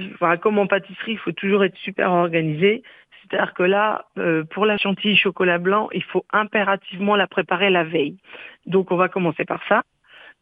comme 0.41 0.57
en 0.61 0.69
pâtisserie, 0.69 1.15
il 1.15 1.19
faut 1.19 1.33
toujours 1.33 1.65
être 1.65 1.77
super 1.79 2.13
organisé. 2.13 2.85
C'est-à-dire 3.21 3.55
que 3.55 3.65
là, 3.65 4.05
euh, 4.19 4.45
pour 4.45 4.67
la 4.67 4.79
chantilly 4.79 5.17
chocolat 5.17 5.59
blanc, 5.59 5.89
il 5.93 6.05
faut 6.05 6.25
impérativement 6.33 7.17
la 7.17 7.27
préparer 7.27 7.71
la 7.71 7.83
veille. 7.83 8.19
Donc 8.67 8.93
on 8.93 8.97
va 8.97 9.09
commencer 9.09 9.45
par 9.45 9.61
ça. 9.69 9.83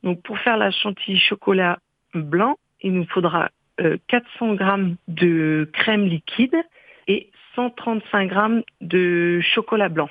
Donc 0.03 0.23
pour 0.23 0.39
faire 0.39 0.59
la 0.59 0.71
chantilly 0.71 1.19
chocolat 1.19 1.79
blanc, 2.12 2.59
il 2.83 2.93
nous 2.93 3.07
faudra 3.07 3.49
euh, 3.81 3.97
400 4.09 4.53
grammes 4.53 4.97
de 5.09 5.71
crème 5.73 6.05
liquide 6.05 6.57
et 7.09 7.31
135 7.55 8.29
grammes 8.29 8.62
de 8.83 9.41
chocolat 9.41 9.89
blanc. 9.89 10.11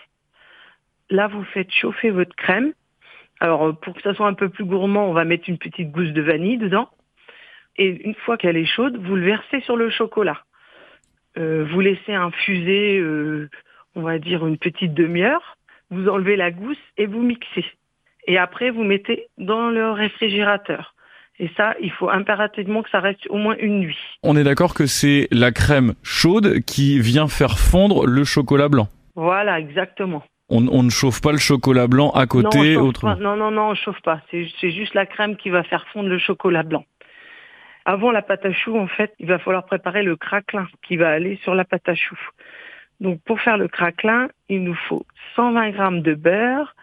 Là, 1.12 1.28
vous 1.28 1.44
faites 1.44 1.72
chauffer 1.72 2.10
votre 2.10 2.36
crème. 2.36 2.74
Alors 3.40 3.68
euh, 3.68 3.74
pour 3.74 3.94
que 3.94 4.02
ça 4.02 4.16
soit 4.16 4.28
un 4.28 4.34
peu 4.34 4.50
plus 4.50 4.66
gourmand, 4.66 5.08
on 5.08 5.14
va 5.14 5.26
mettre 5.26 5.48
une 5.48 5.60
petite 5.60 5.92
gousse 5.92 6.12
de 6.12 6.24
vanille 6.24 6.58
dedans. 6.58 6.90
Et 7.80 8.02
une 8.06 8.14
fois 8.14 8.38
qu'elle 8.38 8.58
est 8.58 8.66
chaude, 8.66 8.98
vous 9.02 9.16
le 9.16 9.26
versez 9.26 9.62
sur 9.62 9.78
le 9.78 9.90
chocolat. 9.90 10.44
Euh, 11.38 11.66
vous 11.72 11.80
laissez 11.80 12.14
infuser, 12.14 13.00
euh, 13.00 13.50
on 13.96 14.02
va 14.02 14.20
dire 14.20 14.46
une 14.46 14.58
petite 14.58 14.94
demi-heure. 14.94 15.58
Vous 15.90 16.10
enlevez 16.10 16.36
la 16.36 16.52
gousse 16.52 16.78
et 16.98 17.06
vous 17.06 17.22
mixez. 17.22 17.66
Et 18.28 18.38
après, 18.38 18.70
vous 18.70 18.84
mettez 18.84 19.28
dans 19.38 19.70
le 19.70 19.92
réfrigérateur. 19.92 20.94
Et 21.40 21.50
ça, 21.56 21.74
il 21.82 21.90
faut 21.92 22.10
impérativement 22.10 22.84
que 22.84 22.90
ça 22.90 23.00
reste 23.00 23.26
au 23.30 23.38
moins 23.38 23.56
une 23.60 23.80
nuit. 23.80 23.98
On 24.24 24.36
est 24.36 24.44
d'accord 24.44 24.74
que 24.74 24.86
c'est 24.86 25.30
la 25.32 25.54
crème 25.54 25.94
chaude 26.04 26.60
qui 26.66 27.00
vient 27.00 27.30
faire 27.30 27.58
fondre 27.58 28.06
le 28.06 28.26
chocolat 28.26 28.68
blanc. 28.68 28.90
Voilà, 29.16 29.58
exactement. 29.58 30.22
On, 30.50 30.68
on 30.68 30.84
ne 30.84 30.90
chauffe 30.90 31.22
pas 31.22 31.32
le 31.32 31.38
chocolat 31.38 31.88
blanc 31.88 32.10
à 32.12 32.28
côté 32.28 32.76
non, 32.76 32.88
on 32.88 32.92
pas. 32.92 33.16
non, 33.16 33.38
non, 33.38 33.52
non, 33.52 33.70
on 33.70 33.76
chauffe 33.76 34.02
pas. 34.02 34.20
C'est 34.32 34.72
juste 34.72 34.96
la 34.96 35.06
crème 35.06 35.38
qui 35.38 35.50
va 35.50 35.64
faire 35.64 35.86
fondre 35.94 36.10
le 36.10 36.18
chocolat 36.18 36.64
blanc. 36.64 36.84
Avant 37.86 38.12
la 38.12 38.22
pâte 38.22 38.46
à 38.46 38.52
choux, 38.52 38.78
en 38.78 38.88
fait, 38.88 39.14
il 39.20 39.28
va 39.28 39.40
falloir 39.40 39.66
préparer 39.66 40.04
le 40.04 40.16
craquelin 40.16 40.68
qui 40.84 40.98
va 40.98 41.10
aller 41.12 41.38
sur 41.44 41.56
la 41.56 41.66
pâte 41.66 41.88
à 41.90 41.96
choux. 41.96 42.20
Donc, 43.00 43.22
pour 43.24 43.40
faire 43.40 43.58
le 43.58 43.68
craquelin, 43.68 44.30
il 44.50 44.64
nous 44.64 44.76
faut 44.76 45.06
120 45.36 45.70
grammes 45.72 46.02
de 46.02 46.14
beurre, 46.14 46.76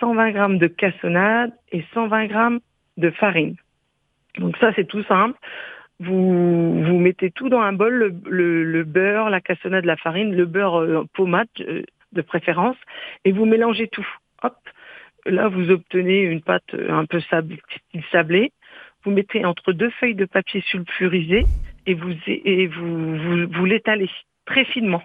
120 0.00 0.30
grammes 0.32 0.58
de 0.58 0.66
cassonade 0.66 1.52
et 1.72 1.84
120 1.94 2.26
grammes 2.26 2.60
de 2.96 3.10
farine. 3.10 3.56
Donc 4.38 4.56
ça, 4.58 4.72
c'est 4.74 4.86
tout 4.86 5.02
simple. 5.04 5.38
Vous, 6.00 6.82
vous 6.82 6.98
mettez 6.98 7.30
tout 7.30 7.48
dans 7.48 7.60
un 7.60 7.72
bol, 7.72 7.92
le, 7.92 8.14
le- 8.30 8.64
le 8.64 8.84
beurre, 8.84 9.28
la 9.30 9.40
cassonade, 9.40 9.84
la 9.84 9.96
farine, 9.96 10.34
le 10.34 10.46
beurre 10.46 10.80
euh, 10.80 11.04
pommade 11.12 11.48
euh, 11.60 11.82
de 12.12 12.22
préférence, 12.22 12.76
et 13.24 13.32
vous 13.32 13.44
mélangez 13.44 13.86
tout. 13.88 14.06
Hop, 14.42 14.56
là 15.26 15.48
vous 15.48 15.70
obtenez 15.70 16.22
une 16.22 16.40
pâte 16.42 16.74
euh, 16.74 16.90
un 16.90 17.04
peu 17.04 17.20
sablée. 18.10 18.52
Vous 19.04 19.10
mettez 19.10 19.44
entre 19.44 19.72
deux 19.72 19.90
feuilles 19.90 20.14
de 20.14 20.26
papier 20.26 20.60
sulfurisé 20.60 21.44
et 21.86 21.94
vous 21.94 22.12
et 22.26 22.66
vous, 22.66 23.16
vous, 23.16 23.48
vous 23.48 23.64
l'étalez 23.64 24.10
très 24.44 24.64
finement. 24.64 25.02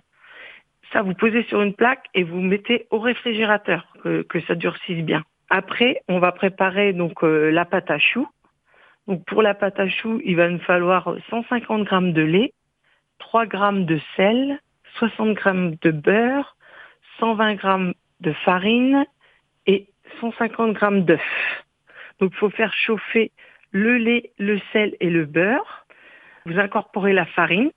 Ça, 0.92 1.02
vous 1.02 1.14
posez 1.14 1.44
sur 1.44 1.62
une 1.62 1.74
plaque 1.74 2.06
et 2.14 2.24
vous 2.24 2.42
mettez 2.42 2.88
au 2.90 3.00
réfrigérateur 3.00 3.88
que, 4.04 4.22
que 4.24 4.40
ça 4.42 4.56
durcisse 4.56 5.04
bien. 5.04 5.24
Après, 5.50 6.02
on 6.08 6.20
va 6.20 6.32
préparer 6.32 6.94
donc 6.94 7.24
euh, 7.24 7.52
la 7.52 7.66
pâte 7.66 7.92
à 7.92 8.00
choux. 8.00 8.28
Donc 9.08 9.24
pour 9.26 9.42
la 9.42 9.54
pâte 9.54 9.80
à 9.80 9.88
choux, 9.88 10.22
il 10.26 10.36
va 10.36 10.50
nous 10.50 10.60
falloir 10.60 11.16
150 11.30 11.84
grammes 11.84 12.14
de 12.14 12.22
lait, 12.22 12.54
3 13.20 13.46
grammes 13.46 13.86
de 13.86 14.00
sel, 14.16 14.60
60 14.98 15.34
grammes 15.34 15.76
de 15.82 15.92
beurre, 15.92 16.56
120 17.20 17.56
grammes 17.56 17.94
de 18.22 18.34
farine 18.34 19.06
et 19.68 19.88
150 20.20 20.74
grammes 20.74 21.06
d'œufs. 21.06 21.64
Donc 22.20 22.32
il 22.34 22.38
faut 22.38 22.50
faire 22.50 22.74
chauffer 22.74 23.32
le 23.76 23.98
lait, 23.98 24.32
le 24.40 24.58
sel 24.72 24.96
et 25.02 25.10
le 25.10 25.26
beurre. 25.26 25.86
Vous 26.46 26.58
incorporez 26.58 27.12
la 27.12 27.26
farine. 27.26 27.72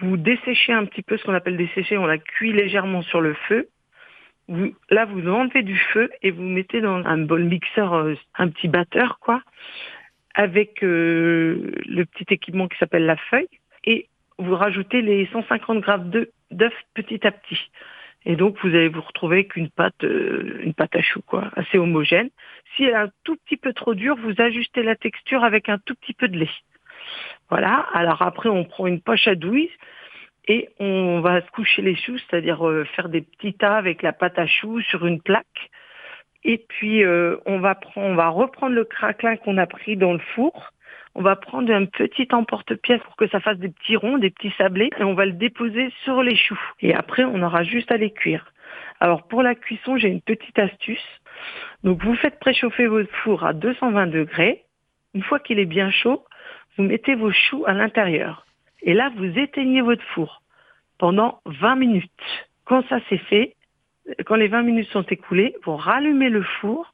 Vous 0.00 0.18
desséchez 0.18 0.74
un 0.74 0.84
petit 0.84 1.00
peu 1.00 1.16
ce 1.16 1.24
qu'on 1.24 1.32
appelle 1.32 1.56
dessécher. 1.56 1.96
On 1.96 2.04
la 2.04 2.18
cuit 2.18 2.52
légèrement 2.52 3.00
sur 3.00 3.22
le 3.22 3.32
feu. 3.48 3.68
Là, 4.90 5.06
vous 5.06 5.26
enlevez 5.26 5.62
du 5.62 5.78
feu 5.78 6.10
et 6.22 6.30
vous 6.30 6.42
mettez 6.42 6.82
dans 6.82 7.02
un 7.06 7.16
bol 7.16 7.44
mixeur, 7.44 7.94
euh, 7.94 8.14
un 8.36 8.48
petit 8.48 8.68
batteur, 8.68 9.18
quoi, 9.18 9.42
avec 10.34 10.84
euh, 10.84 11.72
le 11.86 12.04
petit 12.04 12.34
équipement 12.34 12.68
qui 12.68 12.76
s'appelle 12.76 13.06
la 13.06 13.16
feuille. 13.16 13.48
Et 13.84 14.08
vous 14.38 14.54
rajoutez 14.54 15.00
les 15.00 15.26
150 15.32 15.80
grammes 15.80 16.10
d'œufs 16.50 16.74
petit 16.92 17.26
à 17.26 17.32
petit. 17.32 17.70
Et 18.28 18.34
donc, 18.34 18.56
vous 18.62 18.68
allez 18.68 18.88
vous 18.88 19.00
retrouver 19.00 19.36
avec 19.36 19.54
une 19.54 19.70
pâte, 19.70 20.02
euh, 20.02 20.60
une 20.64 20.74
pâte 20.74 20.96
à 20.96 21.00
choux, 21.00 21.22
quoi, 21.22 21.48
assez 21.54 21.78
homogène. 21.78 22.28
Si 22.74 22.82
elle 22.82 22.90
est 22.90 22.94
un 22.94 23.10
tout 23.22 23.36
petit 23.36 23.56
peu 23.56 23.72
trop 23.72 23.94
dure, 23.94 24.16
vous 24.16 24.34
ajustez 24.38 24.82
la 24.82 24.96
texture 24.96 25.44
avec 25.44 25.68
un 25.68 25.78
tout 25.78 25.94
petit 25.94 26.12
peu 26.12 26.26
de 26.26 26.36
lait. 26.36 26.50
Voilà. 27.50 27.86
Alors 27.94 28.22
après, 28.22 28.48
on 28.48 28.64
prend 28.64 28.88
une 28.88 29.00
poche 29.00 29.28
à 29.28 29.36
douille 29.36 29.70
et 30.48 30.68
on 30.80 31.20
va 31.20 31.40
se 31.40 31.50
coucher 31.52 31.82
les 31.82 31.94
choux, 31.94 32.18
c'est-à-dire 32.18 32.66
euh, 32.66 32.84
faire 32.96 33.08
des 33.08 33.20
petits 33.20 33.54
tas 33.54 33.76
avec 33.76 34.02
la 34.02 34.12
pâte 34.12 34.40
à 34.40 34.46
choux 34.48 34.80
sur 34.80 35.06
une 35.06 35.22
plaque. 35.22 35.70
Et 36.42 36.58
puis, 36.58 37.04
euh, 37.04 37.36
on 37.46 37.60
va 37.60 37.76
prendre, 37.76 38.08
on 38.08 38.14
va 38.16 38.28
reprendre 38.28 38.74
le 38.74 38.84
craquelin 38.84 39.36
qu'on 39.36 39.56
a 39.56 39.66
pris 39.66 39.96
dans 39.96 40.12
le 40.12 40.20
four. 40.34 40.72
On 41.18 41.22
va 41.22 41.34
prendre 41.34 41.72
un 41.72 41.86
petit 41.86 42.28
emporte-pièce 42.30 43.00
pour 43.04 43.16
que 43.16 43.26
ça 43.28 43.40
fasse 43.40 43.56
des 43.56 43.70
petits 43.70 43.96
ronds, 43.96 44.18
des 44.18 44.28
petits 44.28 44.52
sablés, 44.58 44.90
et 44.98 45.02
on 45.02 45.14
va 45.14 45.24
le 45.24 45.32
déposer 45.32 45.90
sur 46.04 46.22
les 46.22 46.36
choux. 46.36 46.60
Et 46.82 46.92
après, 46.92 47.24
on 47.24 47.42
aura 47.42 47.62
juste 47.62 47.90
à 47.90 47.96
les 47.96 48.10
cuire. 48.10 48.52
Alors 49.00 49.26
pour 49.26 49.42
la 49.42 49.54
cuisson, 49.54 49.96
j'ai 49.96 50.08
une 50.08 50.20
petite 50.20 50.58
astuce. 50.58 51.06
Donc 51.84 52.04
vous 52.04 52.14
faites 52.16 52.38
préchauffer 52.38 52.86
votre 52.86 53.10
four 53.24 53.46
à 53.46 53.54
220 53.54 54.08
degrés. 54.08 54.64
Une 55.14 55.22
fois 55.22 55.38
qu'il 55.40 55.58
est 55.58 55.64
bien 55.64 55.90
chaud, 55.90 56.22
vous 56.76 56.84
mettez 56.84 57.14
vos 57.14 57.32
choux 57.32 57.64
à 57.66 57.72
l'intérieur. 57.72 58.44
Et 58.82 58.92
là, 58.92 59.10
vous 59.16 59.38
éteignez 59.38 59.80
votre 59.80 60.04
four 60.12 60.42
pendant 60.98 61.40
20 61.46 61.76
minutes. 61.76 62.50
Quand 62.66 62.86
ça 62.88 62.98
c'est 63.08 63.16
fait, 63.16 63.56
quand 64.26 64.36
les 64.36 64.48
20 64.48 64.64
minutes 64.64 64.90
sont 64.90 65.04
écoulées, 65.04 65.56
vous 65.64 65.76
rallumez 65.76 66.28
le 66.28 66.42
four, 66.60 66.92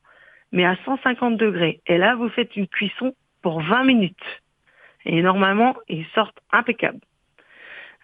mais 0.53 0.65
à 0.65 0.77
150 0.85 1.37
degrés. 1.37 1.81
Et 1.89 1.99
là, 1.99 2.15
vous 2.15 2.29
faites 2.29 2.55
une 2.55 2.69
cuisson 2.69 3.13
pour 3.43 3.61
20 3.61 3.85
minutes. 3.85 4.43
Et 5.05 5.21
normalement, 5.23 5.77
ils 5.89 6.07
sortent 6.15 6.39
impeccables. 6.53 7.01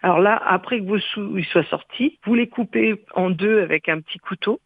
Alors 0.01 0.19
là, 0.19 0.41
après 0.45 0.79
que 0.79 0.85
vos 0.85 0.99
choux 0.99 1.37
ils 1.37 1.45
soient 1.45 1.63
sortis, 1.65 2.19
vous 2.25 2.35
les 2.35 2.47
coupez 2.47 3.03
en 3.15 3.29
deux 3.29 3.61
avec 3.61 3.89
un 3.89 3.99
petit 3.99 4.19
couteau 4.19 4.61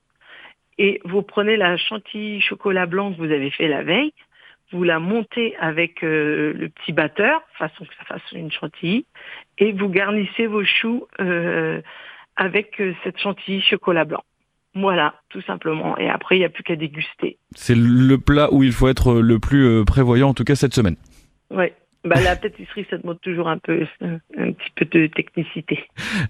et 0.77 1.01
vous 1.05 1.21
prenez 1.21 1.57
la 1.57 1.77
chantilly 1.77 2.41
chocolat 2.41 2.85
blanc 2.85 3.11
que 3.11 3.17
vous 3.17 3.31
avez 3.31 3.49
fait 3.51 3.67
la 3.67 3.83
veille, 3.83 4.13
vous 4.71 4.83
la 4.83 4.99
montez 4.99 5.55
avec 5.57 6.03
euh, 6.03 6.53
le 6.53 6.69
petit 6.69 6.93
batteur, 6.93 7.41
façon 7.57 7.85
que 7.85 7.93
ça 7.95 8.05
fasse 8.05 8.31
une 8.31 8.51
chantilly, 8.51 9.05
et 9.59 9.71
vous 9.71 9.89
garnissez 9.89 10.47
vos 10.47 10.63
choux 10.63 11.07
euh, 11.19 11.81
avec 12.35 12.81
euh, 12.81 12.93
cette 13.03 13.19
chantilly 13.19 13.61
chocolat 13.61 14.05
blanc. 14.05 14.23
Voilà, 14.75 15.15
tout 15.29 15.41
simplement. 15.41 15.97
Et 15.97 16.09
après, 16.09 16.35
il 16.35 16.39
n'y 16.39 16.45
a 16.45 16.49
plus 16.49 16.63
qu'à 16.63 16.75
déguster. 16.75 17.37
C'est 17.55 17.75
le 17.77 18.17
plat 18.17 18.51
où 18.51 18.63
il 18.63 18.71
faut 18.71 18.87
être 18.87 19.15
le 19.15 19.39
plus 19.39 19.65
euh, 19.65 19.83
prévoyant, 19.83 20.29
en 20.29 20.33
tout 20.33 20.43
cas 20.43 20.55
cette 20.55 20.73
semaine. 20.73 20.95
Ouais. 21.51 21.73
Bah, 22.05 22.19
la 22.21 22.35
pâtisserie, 22.35 22.85
ça 22.89 22.97
demande 22.97 23.21
toujours 23.21 23.47
un 23.47 23.57
peu, 23.57 23.85
euh, 24.01 24.17
un 24.37 24.51
petit 24.51 24.69
peu 24.75 24.83
de 24.83 25.07
technicité. 25.07 25.79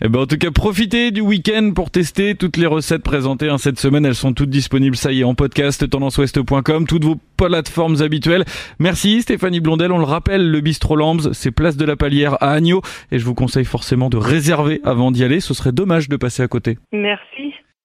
Eh 0.04 0.08
ben, 0.08 0.20
en 0.20 0.28
tout 0.28 0.38
cas, 0.38 0.52
profitez 0.52 1.10
du 1.10 1.22
week-end 1.22 1.72
pour 1.74 1.90
tester 1.90 2.36
toutes 2.36 2.58
les 2.58 2.68
recettes 2.68 3.02
présentées 3.02 3.50
hein, 3.50 3.58
cette 3.58 3.80
semaine. 3.80 4.06
Elles 4.06 4.14
sont 4.14 4.34
toutes 4.34 4.52
disponibles, 4.52 4.96
ça 4.96 5.12
y 5.12 5.22
est, 5.22 5.24
en 5.24 5.34
podcast, 5.34 5.90
tendanceouest.com, 5.90 6.86
toutes 6.86 7.04
vos 7.04 7.16
plateformes 7.38 8.04
habituelles. 8.04 8.44
Merci 8.78 9.24
Stéphanie 9.24 9.62
Blondel. 9.62 9.92
On 9.92 9.98
le 9.98 10.04
rappelle, 10.04 10.52
le 10.52 10.62
Bistro 10.62 10.96
Lambs, 10.96 11.32
c'est 11.32 11.52
place 11.52 11.76
de 11.76 11.86
la 11.86 11.96
Palière 11.96 12.36
à 12.44 12.52
Agneau. 12.52 12.82
Et 13.12 13.18
je 13.18 13.26
vous 13.26 13.34
conseille 13.34 13.66
forcément 13.66 14.10
de 14.10 14.18
réserver 14.18 14.80
avant 14.84 15.10
d'y 15.10 15.24
aller. 15.24 15.40
Ce 15.40 15.56
serait 15.56 15.72
dommage 15.72 16.08
de 16.08 16.18
passer 16.18 16.44
à 16.44 16.48
côté. 16.48 16.78
Merci. 16.92 17.53